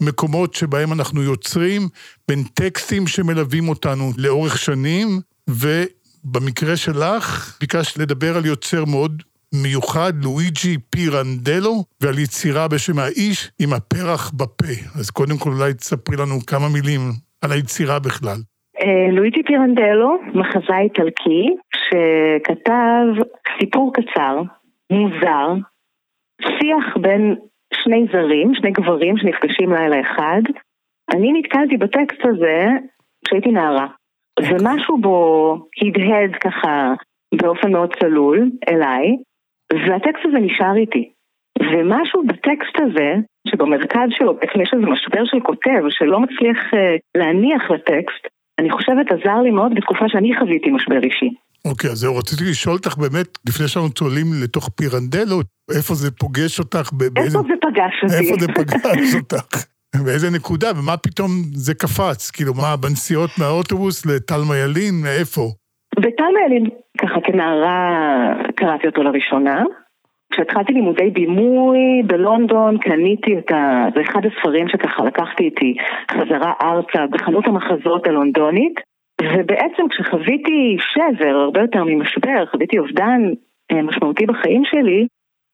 מקומות 0.00 0.54
שבהם 0.54 0.92
אנחנו 0.92 1.22
יוצרים, 1.22 1.82
בין 2.28 2.38
טקסטים 2.54 3.06
שמלווים 3.06 3.68
אותנו 3.68 4.10
לאורך 4.18 4.58
שנים, 4.58 5.06
ובמקרה 5.50 6.76
שלך 6.76 7.56
ביקשת 7.60 7.98
לדבר 7.98 8.36
על 8.36 8.46
יוצר 8.46 8.84
מאוד 8.84 9.22
מיוחד, 9.62 10.12
לואיג'י 10.24 10.76
פירנדלו, 10.90 11.84
ועל 12.00 12.18
יצירה 12.18 12.68
בשם 12.68 12.98
האיש 12.98 13.50
עם 13.62 13.72
הפרח 13.72 14.30
בפה. 14.30 14.74
אז 14.98 15.10
קודם 15.10 15.36
כל 15.38 15.50
אולי 15.50 15.74
תספרי 15.74 16.16
לנו 16.16 16.46
כמה 16.46 16.68
מילים 16.68 17.00
על 17.42 17.52
היצירה 17.52 17.98
בכלל. 17.98 18.38
אה, 18.82 19.12
לואיג'י 19.12 19.42
פירנדלו, 19.42 20.18
מחזאי 20.34 20.82
איטלקי, 20.84 21.44
שכתב 21.76 23.06
סיפור 23.60 23.92
קצר, 23.94 24.42
מוזר, 24.90 25.48
שיח 26.42 26.96
בין 27.00 27.34
שני 27.74 28.06
זרים, 28.12 28.54
שני 28.54 28.70
גברים 28.70 29.16
שנפגשים 29.16 29.72
לילה 29.72 30.00
אחד. 30.00 30.42
אני 31.14 31.32
נתקלתי 31.32 31.76
בטקסט 31.76 32.24
הזה 32.24 32.66
כשהייתי 33.24 33.50
נערה, 33.50 33.86
ומשהו 34.40 34.98
בו 34.98 35.54
הדהד 35.82 36.36
ככה 36.40 36.94
באופן 37.34 37.72
מאוד 37.72 37.94
צלול 38.00 38.50
אליי, 38.68 39.16
והטקסט 39.72 40.24
הזה 40.24 40.38
נשאר 40.38 40.76
איתי. 40.76 41.12
ומשהו 41.60 42.22
בטקסט 42.26 42.80
הזה, 42.80 43.14
שבמרכז 43.48 44.08
שלו 44.10 44.34
בעצם 44.34 44.60
יש 44.60 44.70
איזה 44.74 44.86
משבר 44.86 45.24
של 45.24 45.40
כותב 45.40 45.80
שלא 45.90 46.20
מצליח 46.20 46.58
uh, 46.74 46.76
להניח 47.18 47.70
לטקסט, 47.70 48.26
אני 48.60 48.70
חושבת 48.70 49.12
עזר 49.12 49.40
לי 49.42 49.50
מאוד 49.50 49.74
בתקופה 49.74 50.04
שאני 50.08 50.38
חוויתי 50.38 50.70
משבר 50.70 51.02
אישי. 51.02 51.30
אוקיי, 51.70 51.90
אז 51.90 51.98
זהו, 51.98 52.16
רציתי 52.16 52.44
לשאול 52.50 52.74
אותך 52.74 52.96
באמת, 52.96 53.38
לפני 53.48 53.68
שאנחנו 53.68 53.90
צוללים 53.90 54.26
לתוך 54.42 54.68
פירנדלו, 54.76 55.38
איפה 55.76 55.94
זה 55.94 56.10
פוגש 56.10 56.58
אותך? 56.58 56.92
באיזה... 56.92 57.38
איפה 57.38 57.48
זה 57.48 57.54
פגש 57.60 57.94
אותי? 58.02 58.14
איפה 58.18 58.34
זה 58.40 58.46
פגש 58.48 59.14
אותך? 59.14 59.64
באיזה 60.04 60.30
נקודה, 60.30 60.70
ומה 60.76 60.96
פתאום 60.96 61.30
זה 61.52 61.74
קפץ? 61.74 62.30
כאילו, 62.30 62.54
מה, 62.54 62.76
בנסיעות 62.76 63.30
מהאוטובוס 63.38 64.06
לטלמה 64.06 64.56
ילין, 64.56 64.94
מאיפה? 65.04 65.46
בטלמה 65.96 66.38
ילין, 66.46 66.66
ככה 67.00 67.20
כנערה, 67.24 67.80
קראתי 68.56 68.86
אותו 68.86 69.02
לראשונה. 69.02 69.62
כשהתחלתי 70.32 70.72
לימודי 70.72 71.10
בימוי 71.10 71.78
בלונדון, 72.06 72.78
קניתי 72.78 73.38
את 73.38 73.50
ה... 73.50 73.86
זה 73.94 74.00
אחד 74.00 74.20
הספרים 74.26 74.68
שככה 74.68 75.04
לקחתי 75.04 75.44
איתי 75.44 75.74
חזרה 76.10 76.52
ארצה 76.62 77.06
בחנות 77.12 77.46
המחזות 77.46 78.06
הלונדונית. 78.06 78.80
ובעצם 79.22 79.82
כשחוויתי 79.90 80.76
שבר, 80.92 81.36
הרבה 81.44 81.60
יותר 81.60 81.84
ממשבר, 81.84 82.46
חוויתי 82.50 82.78
אובדן 82.78 83.20
אה, 83.72 83.82
משמעותי 83.82 84.26
בחיים 84.26 84.62
שלי, 84.64 85.06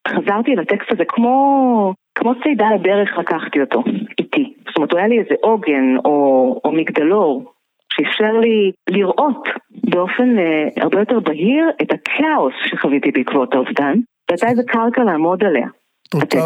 חזרתי 0.08 0.56
לטקסט 0.56 0.92
הזה 0.92 1.04
כמו, 1.08 1.94
כמו 2.14 2.32
צידה 2.42 2.66
לדרך 2.74 3.18
לקחתי 3.18 3.60
אותו 3.60 3.82
איתי. 4.18 4.54
זאת 4.66 4.76
אומרת, 4.76 4.92
הוא 4.92 4.98
היה 4.98 5.08
לי 5.08 5.18
איזה 5.18 5.34
עוגן 5.42 5.96
או, 6.04 6.60
או 6.64 6.72
מגדלור 6.72 7.52
שאפשר 7.92 8.32
לי 8.40 8.72
לראות 8.90 9.48
באופן 9.72 10.38
אה, 10.38 10.82
הרבה 10.82 10.98
יותר 10.98 11.20
בהיר 11.20 11.64
את 11.82 11.92
הכאוס 11.92 12.54
שחוויתי 12.66 13.10
בעקבות 13.10 13.54
האובדן, 13.54 13.94
והייתה 14.28 14.46
איזה 14.48 14.62
קרקע 14.66 15.04
לעמוד 15.04 15.44
עליה. 15.44 15.68
רוצה 16.14 16.38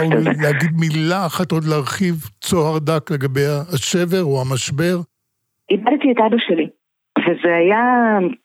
להגיד 0.42 0.70
מילה 0.80 1.26
אחת 1.26 1.52
עוד 1.52 1.64
להרחיב 1.64 2.14
צוהר 2.40 2.78
דק 2.78 3.10
לגבי 3.10 3.46
השבר 3.74 4.22
או 4.22 4.40
המשבר? 4.40 4.96
איבדתי 5.70 6.12
את 6.12 6.18
אבא 6.26 6.36
שלי. 6.38 6.68
וזה 7.18 7.54
היה 7.54 7.84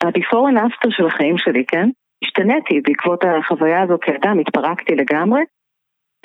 ה-before 0.03 0.47
and 0.51 0.57
after 0.57 0.87
של 0.89 1.05
החיים 1.05 1.37
שלי, 1.37 1.65
כן? 1.65 1.89
השתניתי 2.23 2.81
בעקבות 2.81 3.23
החוויה 3.25 3.81
הזו 3.81 3.97
כאדם, 4.01 4.39
התפרקתי 4.39 4.95
לגמרי. 4.95 5.41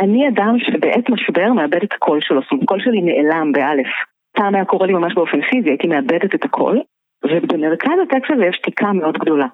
אני 0.02 0.28
אדם 0.28 0.58
שבעת 0.58 1.10
משבר 1.10 1.52
מאבד 1.52 1.82
את 1.82 1.92
הקול 1.92 2.18
שלו, 2.20 2.40
זאת 2.42 2.52
אומרת, 2.52 2.64
הקול 2.64 2.80
שלי 2.80 3.00
נעלם 3.02 3.52
באלף. 3.52 3.90
פעם 4.36 4.54
היה 4.54 4.64
קורה 4.64 4.86
לי 4.86 4.92
ממש 4.92 5.14
באופן 5.14 5.40
פיזי, 5.42 5.68
הייתי 5.68 5.86
מאבדת 5.88 6.34
את 6.34 6.44
הכל, 6.44 6.76
ובמרכז 7.24 7.98
הטקסט 8.02 8.30
הזה 8.30 8.44
יש 8.44 8.56
שתיקה 8.56 8.92
מאוד 8.92 9.18
גדולה. 9.18 9.46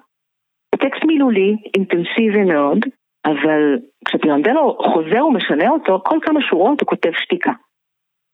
טקסט 0.75 1.03
מילולי, 1.03 1.55
אינטנסיבי 1.75 2.43
מאוד, 2.43 2.79
אבל 3.25 3.77
כשפירנדלו 4.05 4.77
חוזר 4.93 5.25
ומשנה 5.25 5.69
אותו, 5.69 6.01
כל 6.05 6.19
כמה 6.21 6.41
שורות 6.41 6.81
הוא 6.81 6.87
כותב 6.87 7.11
שתיקה. 7.13 7.51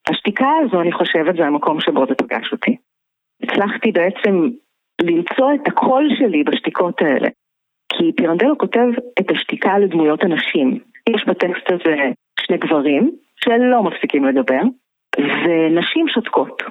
השתיקה 0.10 0.48
הזו, 0.64 0.82
אני 0.82 0.92
חושבת, 0.92 1.36
זה 1.38 1.46
המקום 1.46 1.80
שבו 1.80 2.06
זה 2.06 2.16
פגש 2.16 2.52
אותי. 2.52 2.76
הצלחתי 3.44 3.92
בעצם 3.92 4.50
למצוא 5.02 5.54
את 5.56 5.68
הקול 5.68 6.10
שלי 6.18 6.44
בשתיקות 6.44 7.02
האלה. 7.02 7.30
כי 7.94 8.04
פירנדלו 8.18 8.58
כותב 8.58 8.88
את 9.20 9.32
השתיקה 9.32 9.80
לדמויות 9.80 10.24
הנשים. 10.24 10.80
יש 11.10 11.26
בטקסט 11.28 11.68
הזה 11.72 11.96
שני 12.40 12.58
גברים 12.58 13.12
שלא 13.44 13.84
מפסיקים 13.84 14.26
לדבר, 14.26 14.62
ונשים 15.18 16.08
שותקות. 16.08 16.62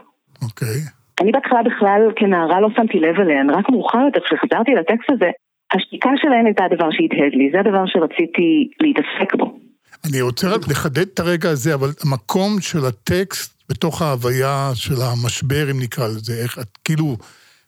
אוקיי. 0.42 0.68
Okay. 0.68 0.98
אני 1.20 1.32
בהתחלה 1.32 1.62
בכלל 1.62 2.02
כנערה 2.16 2.60
לא 2.60 2.68
שמתי 2.76 2.98
לב 2.98 3.20
אליהן, 3.20 3.50
רק 3.50 3.70
מאוחר 3.70 3.98
יותר 3.98 4.20
כשחזרתי 4.20 4.70
לטקסט 4.80 5.10
הזה, 5.10 5.30
השתיקה 5.74 6.10
שלהן 6.16 6.46
הייתה 6.46 6.64
הדבר 6.64 6.88
שהדהד 6.90 7.32
לי, 7.32 7.50
זה 7.52 7.60
הדבר 7.60 7.84
שרציתי 7.86 8.68
להתעסק 8.80 9.34
בו. 9.34 9.58
אני 10.06 10.22
רוצה 10.22 10.46
רק 10.54 10.60
לחדד 10.70 11.06
את 11.14 11.18
הרגע 11.18 11.50
הזה, 11.50 11.74
אבל 11.74 11.88
המקום 12.04 12.60
של 12.60 12.78
הטקסט 12.88 13.57
בתוך 13.70 14.02
ההוויה 14.02 14.70
של 14.74 14.94
המשבר, 15.02 15.70
אם 15.70 15.80
נקרא 15.82 16.06
לזה, 16.06 16.32
איך 16.42 16.58
את 16.58 16.78
כאילו 16.84 17.16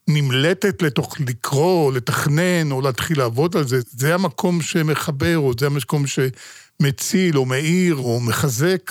נמלטת 0.08 0.82
לתוך 0.82 1.16
לקרוא, 1.28 1.92
לתכנן, 1.92 2.72
או 2.72 2.80
להתחיל 2.80 3.18
לעבוד 3.18 3.56
על 3.56 3.62
זה, 3.62 3.76
זה 3.80 4.14
המקום 4.14 4.60
שמחבר, 4.60 5.38
או 5.38 5.52
זה 5.58 5.66
המקום 5.66 6.02
שמציל, 6.06 7.36
או 7.36 7.44
מאיר, 7.46 7.94
או 7.96 8.18
מחזק. 8.28 8.84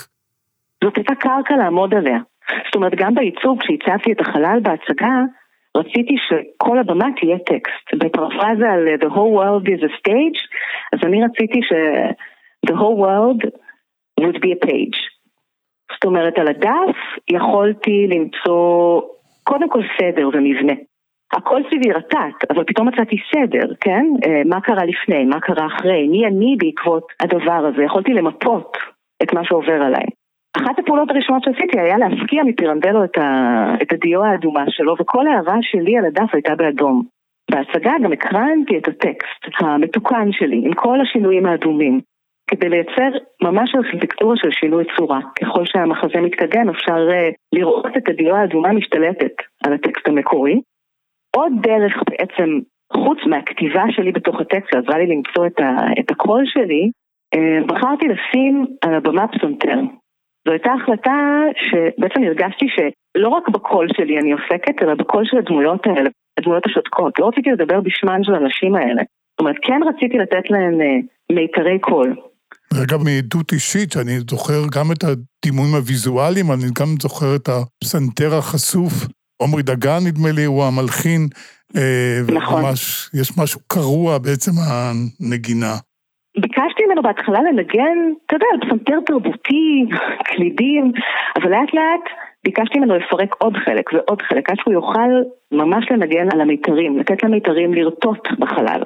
זאת 0.83 0.97
הייתה 0.97 1.15
קרקע 1.15 1.55
לעמוד 1.57 1.93
עליה. 1.93 2.19
זאת 2.65 2.75
אומרת, 2.75 2.93
גם 2.95 3.15
בעיצוב, 3.15 3.59
כשהצעתי 3.59 4.11
את 4.11 4.21
החלל 4.21 4.59
בהצגה, 4.63 5.15
רציתי 5.77 6.15
שכל 6.27 6.79
הבמה 6.79 7.05
תהיה 7.19 7.37
טקסט. 7.37 7.85
בפרפרזה 7.93 8.69
על 8.73 8.87
The 9.01 9.11
whole 9.15 9.33
world 9.39 9.65
is 9.67 9.81
a 9.83 9.91
stage, 9.99 10.39
אז 10.93 10.99
אני 11.03 11.23
רציתי 11.23 11.59
ש... 11.63 11.71
The 12.67 12.75
whole 12.75 12.97
world 13.05 13.41
would 14.19 14.37
be 14.43 14.51
a 14.51 14.65
page. 14.67 14.99
זאת 15.93 16.05
אומרת, 16.05 16.39
על 16.39 16.47
הדף 16.47 16.97
יכולתי 17.29 18.07
למצוא 18.07 19.01
קודם 19.43 19.69
כל 19.69 19.81
סדר 19.97 20.29
ומבנה. 20.33 20.73
הכל 21.33 21.61
סביבי 21.67 21.91
רטט, 21.91 22.51
אבל 22.51 22.63
פתאום 22.63 22.87
מצאתי 22.87 23.15
סדר, 23.31 23.73
כן? 23.81 24.05
אה, 24.25 24.41
מה 24.45 24.61
קרה 24.61 24.85
לפני, 24.85 25.25
מה 25.25 25.39
קרה 25.39 25.67
אחרי, 25.67 26.07
מי 26.07 26.27
אני 26.27 26.55
בעקבות 26.59 27.03
הדבר 27.19 27.65
הזה, 27.65 27.83
יכולתי 27.83 28.13
למפות 28.13 28.77
את 29.23 29.33
מה 29.33 29.45
שעובר 29.45 29.81
עליי. 29.81 30.05
אחת 30.57 30.79
הפעולות 30.79 31.09
הראשונות 31.09 31.43
שעשיתי 31.43 31.79
היה 31.79 31.97
להפקיע 31.97 32.43
מפירנדלו 32.43 33.03
את, 33.03 33.17
ה... 33.17 33.75
את 33.81 33.93
הדיו 33.93 34.23
האדומה 34.23 34.63
שלו, 34.69 34.95
וכל 34.99 35.27
הערה 35.27 35.57
שלי 35.61 35.97
על 35.97 36.05
הדף 36.05 36.33
הייתה 36.33 36.55
באדום. 36.55 37.03
בהצגה 37.51 37.93
גם 38.03 38.13
הקרנתי 38.13 38.77
את 38.77 38.87
הטקסט 38.87 39.43
המתוקן 39.59 40.31
שלי, 40.31 40.61
עם 40.65 40.73
כל 40.73 41.01
השינויים 41.01 41.45
האדומים, 41.45 42.01
כדי 42.49 42.69
לייצר 42.69 43.17
ממש 43.41 43.75
ארכיטקטורה 43.75 44.35
של 44.37 44.51
שינוי 44.51 44.83
צורה. 44.97 45.19
ככל 45.41 45.65
שהמחזה 45.65 46.21
מתקדם 46.21 46.69
אפשר 46.69 47.07
uh, 47.09 47.33
לראות 47.55 47.97
את 47.97 48.09
הדיו 48.09 48.35
האדומה 48.35 48.73
משתלטת 48.73 49.35
על 49.65 49.73
הטקסט 49.73 50.07
המקורי. 50.07 50.61
עוד 51.35 51.53
דרך 51.61 51.93
בעצם, 52.09 52.59
חוץ 52.93 53.17
מהכתיבה 53.25 53.83
שלי 53.89 54.11
בתוך 54.11 54.41
הטקסט, 54.41 54.69
שעזרה 54.71 54.97
לי 54.97 55.07
למצוא 55.07 55.45
את, 55.47 55.59
ה... 55.59 55.69
את 55.99 56.11
הקול 56.11 56.43
שלי, 56.45 56.89
uh, 57.35 57.67
בחרתי 57.67 58.05
לשים 58.07 58.65
על 58.81 58.93
הבמה 58.93 59.27
פסנתר. 59.27 59.79
זו 60.45 60.51
הייתה 60.51 60.71
החלטה 60.73 61.41
שבעצם 61.55 62.23
הרגשתי 62.23 62.65
שלא 62.69 63.29
רק 63.29 63.49
בקול 63.49 63.87
שלי 63.97 64.19
אני 64.19 64.31
עוסקת, 64.31 64.81
אלא 64.81 64.93
בקול 64.93 65.25
של 65.25 65.37
הדמויות 65.37 65.87
האלה, 65.87 66.09
הדמויות 66.39 66.65
השותקות. 66.65 67.19
לא 67.19 67.27
רציתי 67.27 67.49
לדבר 67.49 67.81
בשמן 67.81 68.23
של 68.23 68.35
הנשים 68.35 68.75
האלה. 68.75 69.01
זאת 69.31 69.39
אומרת, 69.39 69.55
כן 69.61 69.79
רציתי 69.89 70.17
לתת 70.17 70.49
להן 70.49 70.81
אה, 70.81 70.97
מיתרי 71.31 71.79
קול. 71.79 72.15
אגב, 72.73 73.03
מעדות 73.03 73.51
אישית, 73.51 73.91
שאני 73.91 74.19
זוכר 74.29 74.61
גם 74.75 74.91
את 74.91 75.03
הדימויים 75.03 75.75
הוויזואליים, 75.75 76.51
אני 76.51 76.67
גם 76.79 76.87
זוכר 77.01 77.35
את 77.35 77.49
הפסנתר 77.49 78.37
החשוף. 78.37 78.93
עמרי 79.41 79.63
דגן, 79.63 79.99
נדמה 80.07 80.31
לי, 80.31 80.45
הוא 80.45 80.63
המלחין. 80.63 81.21
אה, 81.77 82.35
נכון. 82.35 82.61
ממש, 82.61 83.09
יש 83.13 83.37
משהו 83.37 83.59
קרוע 83.67 84.17
בעצם 84.17 84.51
הנגינה. 84.67 85.73
ביקשתי 86.37 86.83
ממנו 86.85 87.01
בהתחלה 87.01 87.39
לנגן, 87.41 87.97
אתה 88.25 88.35
יודע, 88.35 88.45
על 88.53 88.59
פסנתר 88.59 88.99
תרבותי, 89.05 89.85
קלידים, 90.23 90.91
אבל 91.35 91.49
לאט 91.49 91.73
לאט 91.73 92.05
ביקשתי 92.43 92.79
ממנו 92.79 92.95
לפרק 92.95 93.35
עוד 93.37 93.53
חלק 93.65 93.93
ועוד 93.93 94.21
חלק, 94.21 94.49
עד 94.49 94.57
שהוא 94.59 94.73
יוכל 94.73 95.11
ממש 95.51 95.91
לנגן 95.91 96.27
על 96.33 96.41
המיתרים, 96.41 96.99
לתת 96.99 97.23
למיתרים 97.23 97.73
לרטוט 97.73 98.27
בחלל, 98.39 98.81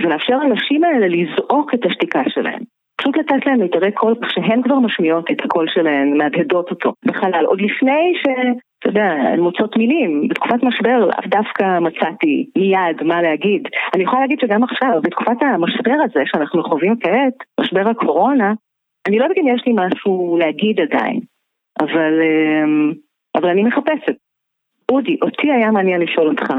ולאפשר 0.00 0.36
לנשים 0.36 0.84
האלה 0.84 1.06
לזעוק 1.08 1.74
את 1.74 1.80
השתיקה 1.86 2.22
שלהם. 2.28 2.62
פשוט 2.96 3.16
לתת 3.16 3.46
להם 3.46 3.60
מיתרי 3.60 3.92
קול 3.92 4.14
כשהן 4.22 4.62
כבר 4.62 4.78
משמיעות 4.78 5.30
את 5.30 5.44
הקול 5.44 5.66
שלהן, 5.68 6.16
מהדהדות 6.18 6.70
אותו 6.70 6.92
בחלל, 7.04 7.44
עוד 7.44 7.60
לפני 7.60 8.12
ש... 8.14 8.26
אתה 8.78 8.90
יודע, 8.92 9.04
הן 9.04 9.40
מוצאות 9.40 9.76
מילים. 9.76 10.28
בתקופת 10.28 10.62
משבר 10.62 10.98
לאו 10.98 11.26
דווקא 11.26 11.78
מצאתי 11.78 12.50
מיד 12.56 13.02
מה 13.02 13.22
להגיד. 13.22 13.68
אני 13.94 14.02
יכולה 14.02 14.20
להגיד 14.20 14.40
שגם 14.40 14.64
עכשיו, 14.64 15.00
בתקופת 15.02 15.42
המשבר 15.42 15.94
הזה 16.04 16.22
שאנחנו 16.24 16.64
חווים 16.64 16.94
כעת, 17.00 17.34
משבר 17.60 17.88
הקורונה, 17.88 18.52
אני 19.08 19.18
לא 19.18 19.24
יודעת 19.24 19.38
אם 19.38 19.48
יש 19.54 19.62
לי 19.66 19.72
משהו 19.76 20.38
להגיד 20.40 20.80
עדיין, 20.80 21.20
אבל, 21.80 22.12
אמ, 22.22 22.92
אבל 23.34 23.48
אני 23.48 23.62
מחפשת. 23.62 24.16
אודי, 24.90 25.16
אותי 25.22 25.52
היה 25.52 25.70
מעניין 25.70 26.00
לשאול 26.00 26.28
אותך, 26.28 26.52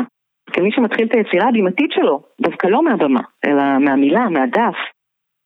כמי 0.52 0.72
שמתחיל 0.72 1.08
את 1.08 1.14
היצירה 1.14 1.50
הבימתית 1.50 1.92
שלו, 1.92 2.22
דווקא 2.42 2.68
לא 2.68 2.84
מהבמה, 2.84 3.22
אלא 3.46 3.64
מהמילה, 3.80 4.30
מהדף, 4.30 4.76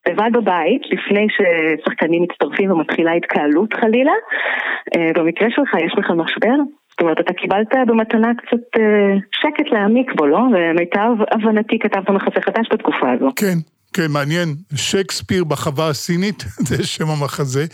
לבד 0.08 0.30
בבית, 0.34 0.82
לפני 0.86 1.28
ששחקנים 1.36 2.24
מצטרפים 2.24 2.72
ומתחילה 2.72 3.12
התקהלות 3.14 3.74
חלילה. 3.74 4.12
אה, 4.96 5.12
במקרה 5.16 5.48
שלך 5.52 5.74
יש 5.86 5.94
לך 5.98 6.12
משבר? 6.12 6.56
זאת 6.92 7.02
אומרת, 7.02 7.20
אתה 7.20 7.34
קיבלת 7.34 7.68
במתנה 7.88 8.32
קצת 8.38 8.80
אה, 8.80 9.16
שקט 9.32 9.72
להעמיק 9.72 10.12
בו, 10.16 10.26
לא? 10.26 10.40
ומיטב 10.54 11.12
הבנתי 11.32 11.80
כתבת 11.80 12.10
מחזה 12.10 12.42
חדש 12.42 12.68
בתקופה 12.72 13.12
הזו. 13.12 13.30
כן. 13.36 13.58
כן, 13.94 14.12
מעניין. 14.14 14.56
שייקספיר 14.76 15.44
בחווה 15.44 15.90
הסינית, 15.90 16.44
זה 16.70 16.84
שם 16.84 17.08
המחזה, 17.10 17.66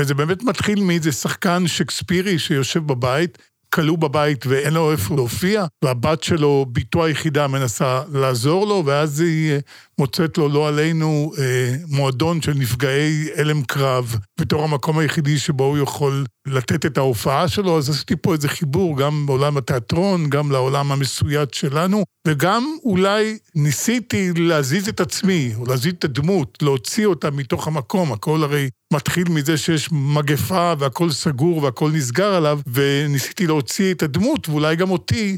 וזה 0.00 0.14
באמת 0.14 0.44
מתחיל 0.44 0.78
מאיזה 0.86 1.12
שחקן 1.12 1.66
שייקספירי 1.66 2.38
שיושב 2.38 2.80
בבית, 2.80 3.38
כלוא 3.74 3.98
בבית 3.98 4.46
ואין 4.46 4.74
לו 4.74 4.92
איפה 4.92 5.14
להופיע, 5.14 5.64
והבת 5.84 6.22
שלו, 6.22 6.66
בתו 6.72 7.04
היחידה, 7.04 7.46
מנסה 7.46 8.02
לעזור 8.12 8.66
לו, 8.66 8.82
ואז 8.86 9.20
היא 9.20 9.52
אה, 9.52 9.58
מוצאת 9.98 10.38
לו, 10.38 10.48
לא 10.48 10.68
עלינו, 10.68 11.32
אה, 11.38 11.74
מועדון 11.88 12.42
של 12.42 12.52
נפגעי 12.54 13.28
הלם 13.36 13.62
קרב, 13.62 14.16
בתור 14.40 14.64
המקום 14.64 14.98
היחידי 14.98 15.38
שבו 15.38 15.64
הוא 15.64 15.78
יכול 15.78 16.24
לתת 16.46 16.86
את 16.86 16.98
ההופעה 16.98 17.48
שלו, 17.48 17.78
אז 17.78 17.90
עשיתי 17.90 18.14
פה 18.22 18.32
איזה 18.32 18.48
חיבור 18.48 18.98
גם 18.98 19.26
בעולם 19.26 19.56
התיאטרון, 19.56 20.30
גם 20.30 20.50
לעולם 20.50 20.92
המסויט 20.92 21.54
שלנו, 21.54 22.04
וגם 22.28 22.76
אולי 22.84 23.38
ניסיתי 23.54 24.30
להזיז 24.36 24.88
את 24.88 25.00
עצמי, 25.00 25.52
או 25.56 25.66
להזיז 25.66 25.92
את 25.98 26.04
הדמות, 26.04 26.58
להוציא 26.62 27.06
אותה 27.06 27.30
מתוך 27.30 27.66
המקום, 27.66 28.12
הכל 28.12 28.42
הרי 28.42 28.68
מתחיל 28.94 29.28
מזה 29.28 29.56
שיש 29.56 29.88
מגפה 29.92 30.72
והכל 30.78 31.10
סגור 31.10 31.62
והכל 31.62 31.90
נסגר 31.90 32.34
עליו, 32.34 32.60
וניסיתי 32.66 33.46
להוציא 33.46 33.94
את 33.94 34.02
הדמות, 34.02 34.48
ואולי 34.48 34.76
גם 34.76 34.90
אותי, 34.90 35.36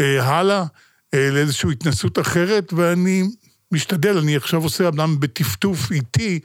אה, 0.00 0.24
הלאה, 0.24 0.64
אה, 1.14 1.30
לאיזושהי 1.30 1.72
התנסות 1.72 2.18
אחרת, 2.18 2.72
ואני 2.72 3.22
משתדל, 3.72 4.18
אני 4.18 4.36
עכשיו 4.36 4.62
עושה 4.62 4.88
אמנם 4.88 5.20
בטפטוף 5.20 5.92
איטי, 5.92 6.40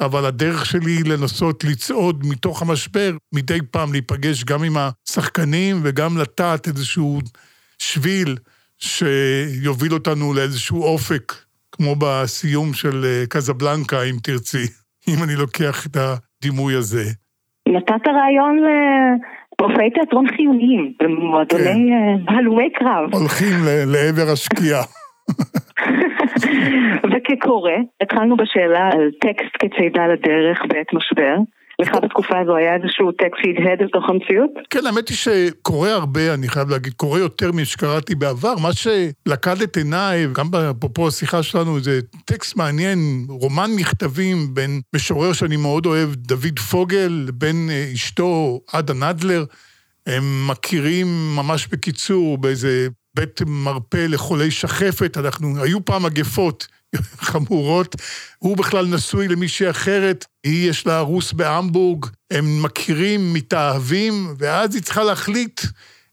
אבל 0.00 0.26
הדרך 0.26 0.66
שלי 0.66 1.02
לנסות 1.02 1.64
לצעוד 1.64 2.26
מתוך 2.26 2.62
המשבר, 2.62 3.16
מדי 3.32 3.58
פעם 3.70 3.92
להיפגש 3.92 4.44
גם 4.44 4.62
עם 4.62 4.76
השחקנים 4.76 5.80
וגם 5.84 6.18
לטעת 6.18 6.68
איזשהו 6.68 7.20
שביל 7.78 8.36
שיוביל 8.78 9.94
אותנו 9.94 10.34
לאיזשהו 10.34 10.82
אופק, 10.82 11.34
כמו 11.72 11.96
בסיום 11.98 12.74
של 12.74 13.04
אה, 13.04 13.26
קזבלנקה, 13.26 14.02
אם 14.02 14.16
תרצי, 14.22 14.66
אם 15.08 15.24
אני 15.24 15.34
לוקח 15.36 15.86
את 15.86 15.96
הדימוי 15.96 16.74
הזה. 16.74 17.04
נתת 17.68 18.08
רעיון 18.08 18.58
למופעי 18.66 19.90
תיאטרון 19.90 20.26
חיוניים, 20.36 20.92
במועדוני 21.02 21.90
כן. 21.90 22.32
אה, 22.32 22.38
הלומי 22.38 22.70
קרב. 22.72 23.14
הולכים 23.14 23.54
לעבר 23.86 24.32
השקיעה. 24.32 24.82
וכקורא, 27.10 27.72
התחלנו 28.02 28.36
בשאלה 28.36 28.88
על 28.92 29.10
טקסט 29.20 29.54
כצידה 29.58 30.06
לדרך 30.06 30.58
בעת 30.68 30.92
משבר. 30.92 31.36
לך 31.80 31.88
בתקופה 32.02 32.38
הזו 32.38 32.56
היה 32.56 32.74
איזשהו 32.74 33.12
טקסט 33.12 33.40
שהדהד 33.42 33.82
לתוך 33.82 34.04
המציאות? 34.08 34.50
כן, 34.70 34.86
האמת 34.86 35.08
היא 35.08 35.16
שקורא 35.16 35.88
הרבה, 35.88 36.34
אני 36.34 36.48
חייב 36.48 36.68
להגיד, 36.70 36.92
קורא 36.92 37.18
יותר 37.18 37.52
משקראתי 37.52 38.14
בעבר. 38.14 38.54
מה 38.62 38.72
שלכד 38.72 39.62
את 39.62 39.76
עיניי, 39.76 40.26
גם 40.32 40.46
אפרופו 40.70 41.08
השיחה 41.08 41.42
שלנו, 41.42 41.80
זה 41.80 42.00
טקסט 42.24 42.56
מעניין, 42.56 42.98
רומן 43.28 43.70
מכתבים 43.76 44.36
בין 44.54 44.80
משורר 44.94 45.32
שאני 45.32 45.56
מאוד 45.56 45.86
אוהב, 45.86 46.14
דוד 46.14 46.58
פוגל, 46.70 47.24
לבין 47.28 47.68
אה, 47.70 47.90
אשתו 47.94 48.60
עדה 48.72 48.94
נדלר. 48.94 49.44
הם 50.06 50.48
מכירים 50.50 51.06
ממש 51.36 51.66
בקיצור 51.66 52.38
באיזה 52.38 52.88
בית 53.14 53.40
מרפא 53.46 54.06
לחולי 54.08 54.50
שחפת, 54.50 55.16
אנחנו, 55.16 55.62
היו 55.62 55.84
פעם 55.84 56.02
מגפות 56.02 56.66
חמורות, 57.28 57.96
הוא 58.38 58.56
בכלל 58.56 58.86
נשוי 58.86 59.28
למישהי 59.28 59.70
אחרת, 59.70 60.24
היא 60.44 60.70
יש 60.70 60.86
לה 60.86 61.00
רוס 61.00 61.32
בהמבורג, 61.32 62.06
הם 62.30 62.62
מכירים, 62.62 63.34
מתאהבים, 63.34 64.34
ואז 64.38 64.74
היא 64.74 64.82
צריכה 64.82 65.04
להחליט 65.04 65.60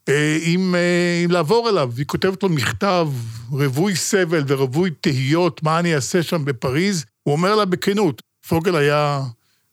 אה, 0.09 0.37
אם, 0.45 0.75
אה, 0.75 1.21
אם 1.25 1.31
לעבור 1.31 1.69
אליו. 1.69 1.91
היא 1.97 2.05
כותבת 2.05 2.43
לו 2.43 2.49
מכתב 2.49 3.07
רווי 3.51 3.95
סבל 3.95 4.43
ורווי 4.47 4.89
תהיות, 5.01 5.63
מה 5.63 5.79
אני 5.79 5.95
אעשה 5.95 6.23
שם 6.23 6.45
בפריז, 6.45 7.05
הוא 7.23 7.31
אומר 7.31 7.55
לה 7.55 7.65
בכנות, 7.65 8.21
פוגל 8.47 8.75
היה 8.75 9.21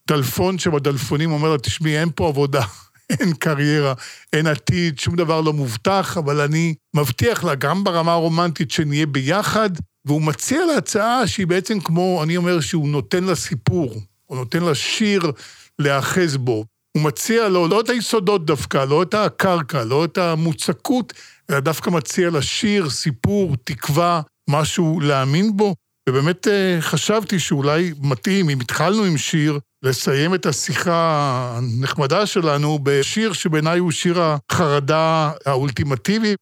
דלפון 0.08 0.58
שבדלפונים, 0.58 1.32
אומר 1.32 1.52
לה, 1.52 1.58
תשמעי, 1.58 1.98
אין 1.98 2.08
פה 2.14 2.28
עבודה. 2.28 2.62
אין 3.20 3.34
קריירה, 3.34 3.94
אין 4.32 4.46
עתיד, 4.46 4.98
שום 4.98 5.16
דבר 5.16 5.40
לא 5.40 5.52
מובטח, 5.52 6.16
אבל 6.18 6.40
אני 6.40 6.74
מבטיח 6.96 7.44
לה, 7.44 7.54
גם 7.54 7.84
ברמה 7.84 8.12
הרומנטית, 8.12 8.70
שנהיה 8.70 9.06
ביחד, 9.06 9.70
והוא 10.08 10.22
מציע 10.22 10.66
לה 10.66 10.76
הצעה 10.76 11.26
שהיא 11.26 11.46
בעצם 11.46 11.80
כמו, 11.80 12.20
אני 12.22 12.36
אומר 12.36 12.60
שהוא 12.60 12.88
נותן 12.88 13.24
לה 13.24 13.34
סיפור, 13.34 13.94
הוא 14.26 14.36
נותן 14.36 14.62
לה 14.62 14.74
שיר 14.74 15.32
להאחז 15.78 16.36
בו. 16.36 16.64
הוא 16.96 17.04
מציע 17.04 17.48
לו 17.48 17.68
לא 17.68 17.80
את 17.80 17.88
היסודות 17.88 18.46
דווקא, 18.46 18.84
לא 18.84 19.02
את 19.02 19.14
הקרקע, 19.14 19.84
לא 19.84 20.04
את 20.04 20.18
המוצקות, 20.18 21.12
אלא 21.50 21.60
דווקא 21.60 21.90
מציע 21.90 22.30
לה 22.30 22.42
שיר, 22.42 22.90
סיפור, 22.90 23.56
תקווה, 23.64 24.20
משהו 24.50 25.00
להאמין 25.00 25.56
בו. 25.56 25.74
ובאמת 26.08 26.48
אה, 26.48 26.76
חשבתי 26.80 27.38
שאולי 27.38 27.92
מתאים, 28.02 28.50
אם 28.50 28.60
התחלנו 28.60 29.04
עם 29.04 29.18
שיר, 29.18 29.58
לסיים 29.82 30.34
את 30.34 30.46
השיחה 30.46 31.52
הנחמדה 31.56 32.26
שלנו 32.26 32.78
בשיר 32.82 33.32
שבעיניי 33.32 33.78
הוא 33.78 33.90
שיר 33.90 34.20
החרדה 34.22 35.30
האולטימטיבי. 35.46 36.34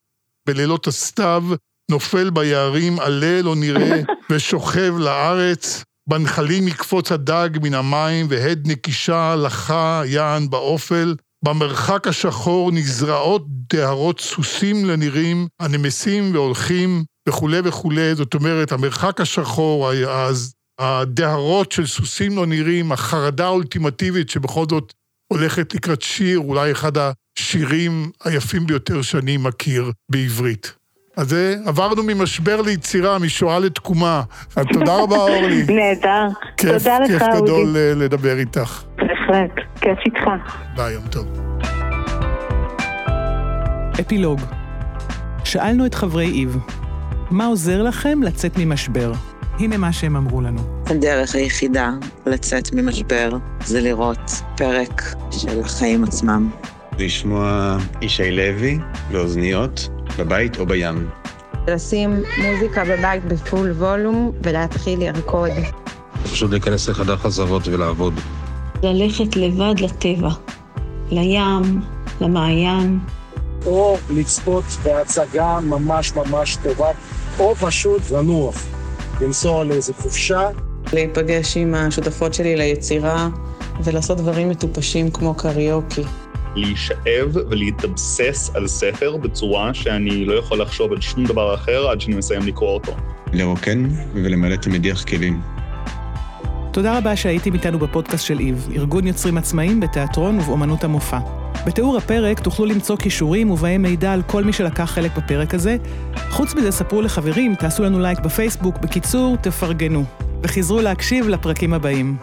בלילות 0.46 0.86
הסתיו 0.86 1.44
נופל 1.90 2.30
ביערים, 2.30 3.00
עלה 3.00 3.42
לא 3.42 3.56
נראה 3.56 4.00
ושוכב 4.30 4.94
לארץ. 4.98 5.84
בנחלים 6.08 6.68
יקפוץ 6.68 7.12
הדג 7.12 7.50
מן 7.62 7.74
המים, 7.74 8.26
והד 8.28 8.68
נקישה 8.68 9.36
לחה 9.36 10.02
יען 10.06 10.50
באופל. 10.50 11.14
במרחק 11.44 12.06
השחור 12.08 12.72
נזרעות 12.72 13.46
דהרות 13.72 14.20
סוסים 14.20 14.84
לנירים, 14.84 15.48
הנמסים 15.60 16.34
והולכים, 16.34 17.04
וכולי 17.28 17.58
וכולי. 17.64 18.14
זאת 18.14 18.34
אומרת, 18.34 18.72
המרחק 18.72 19.20
השחור, 19.20 19.90
אז 20.08 20.52
הדהרות 20.78 21.72
של 21.72 21.86
סוסים 21.86 22.36
לא 22.36 22.46
נראים, 22.46 22.92
החרדה 22.92 23.44
האולטימטיבית 23.44 24.30
שבכל 24.30 24.64
זאת 24.70 24.92
הולכת 25.32 25.74
לקראת 25.74 26.02
שיר, 26.02 26.38
אולי 26.38 26.72
אחד 26.72 26.92
השירים 26.98 28.10
היפים 28.24 28.66
ביותר 28.66 29.02
שאני 29.02 29.36
מכיר 29.36 29.92
בעברית. 30.10 30.72
אז 31.16 31.28
זה, 31.28 31.56
עברנו 31.66 32.02
ממשבר 32.02 32.60
ליצירה, 32.62 33.18
משואה 33.18 33.58
לתקומה. 33.58 34.22
אז 34.56 34.64
תודה 34.72 34.96
רבה, 34.96 35.16
אורלי. 35.16 35.62
נהדר. 35.78 36.28
תודה 36.56 36.98
לך, 36.98 37.10
אודי. 37.10 37.18
כיף 37.18 37.42
גדול 37.42 37.76
אה, 37.76 37.92
לדבר 37.96 38.38
איתך. 38.38 38.82
בהחלט, 38.96 39.50
כיף 39.80 39.98
איתך. 40.06 40.56
ביי, 40.76 40.92
יום 40.92 41.04
טוב. 41.10 41.26
אפילוג 44.00 44.40
שאלנו 45.44 45.86
את 45.86 45.94
חברי 45.94 46.26
איב, 46.26 46.56
מה 47.30 47.46
עוזר 47.46 47.82
לכם 47.82 48.22
לצאת 48.22 48.58
ממשבר? 48.58 49.12
הנה 49.58 49.76
מה 49.76 49.92
שהם 49.92 50.16
אמרו 50.16 50.40
לנו. 50.40 50.82
הדרך 50.86 51.34
היחידה 51.34 51.90
לצאת 52.26 52.72
ממשבר 52.72 53.30
זה 53.64 53.80
לראות 53.80 54.30
פרק 54.56 55.02
של 55.30 55.60
החיים 55.60 56.04
עצמם. 56.04 56.50
לשמוע 56.98 57.76
ישי 58.02 58.30
לוי 58.30 58.78
באוזניות, 59.12 59.88
בבית 60.18 60.58
או 60.58 60.66
בים. 60.66 61.08
לשים 61.68 62.22
מוזיקה 62.36 62.84
בבית 62.84 63.24
בפול 63.24 63.70
וולום 63.70 64.32
ולהתחיל 64.42 65.00
לרקוד. 65.00 65.50
פשוט 66.22 66.50
להיכנס 66.50 66.88
לחדר 66.88 67.16
חזרות 67.16 67.68
ולעבוד. 67.68 68.14
ללכת 68.82 69.36
לבד 69.36 69.80
לטבע, 69.80 70.30
לים, 71.10 71.82
למעיין. 72.20 72.98
או 73.66 73.96
לצפות 74.10 74.64
בהצגה 74.82 75.58
ממש 75.62 76.12
ממש 76.12 76.56
טובה, 76.62 76.88
או 77.38 77.54
פשוט 77.54 78.10
לנוח. 78.10 78.64
לנסוע 79.20 79.64
לאיזה 79.64 79.92
חופשה. 79.94 80.48
להיפגש 80.92 81.56
עם 81.56 81.74
השותפות 81.74 82.34
שלי 82.34 82.56
ליצירה 82.56 83.28
ולעשות 83.84 84.18
דברים 84.18 84.48
מטופשים 84.48 85.10
כמו 85.10 85.34
קריוקי. 85.34 86.02
להישאב 86.56 87.36
ולהתאבסס 87.50 88.50
על 88.54 88.66
ספר 88.66 89.16
בצורה 89.16 89.74
שאני 89.74 90.24
לא 90.24 90.34
יכול 90.34 90.60
לחשוב 90.60 90.92
על 90.92 91.00
שום 91.00 91.24
דבר 91.24 91.54
אחר 91.54 91.88
עד 91.88 92.00
שאני 92.00 92.16
מסיים 92.16 92.42
לקרוא 92.42 92.70
אותו. 92.70 92.96
לרוקן 93.32 93.88
ולמלא 94.14 94.54
את 94.54 94.66
המדיח 94.66 95.04
כלים. 95.04 95.40
תודה 96.72 96.98
רבה 96.98 97.16
שהייתם 97.16 97.54
איתנו 97.54 97.78
בפודקאסט 97.78 98.26
של 98.26 98.38
EVE, 98.38 98.68
ארגון 98.76 99.06
יוצרים 99.06 99.38
עצמאים 99.38 99.80
בתיאטרון 99.80 100.38
ובאמנות 100.38 100.84
המופע. 100.84 101.18
בתיאור 101.66 101.96
הפרק 101.96 102.40
תוכלו 102.40 102.66
למצוא 102.66 102.96
קישורים 102.96 103.50
ובהם 103.50 103.82
מידע 103.82 104.12
על 104.12 104.22
כל 104.22 104.44
מי 104.44 104.52
שלקח 104.52 104.84
חלק 104.84 105.16
בפרק 105.16 105.54
הזה. 105.54 105.76
חוץ 106.30 106.54
מזה, 106.54 106.72
ספרו 106.72 107.02
לחברים, 107.02 107.54
תעשו 107.54 107.82
לנו 107.82 108.00
לייק 108.00 108.18
בפייסבוק, 108.20 108.78
בקיצור, 108.78 109.36
תפרגנו. 109.36 110.04
וחזרו 110.42 110.80
להקשיב 110.80 111.28
לפרקים 111.28 111.74
הבאים. 111.74 112.16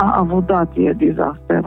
העבודה 0.00 0.62
תהיה 0.74 0.92
disaster. 0.92 1.60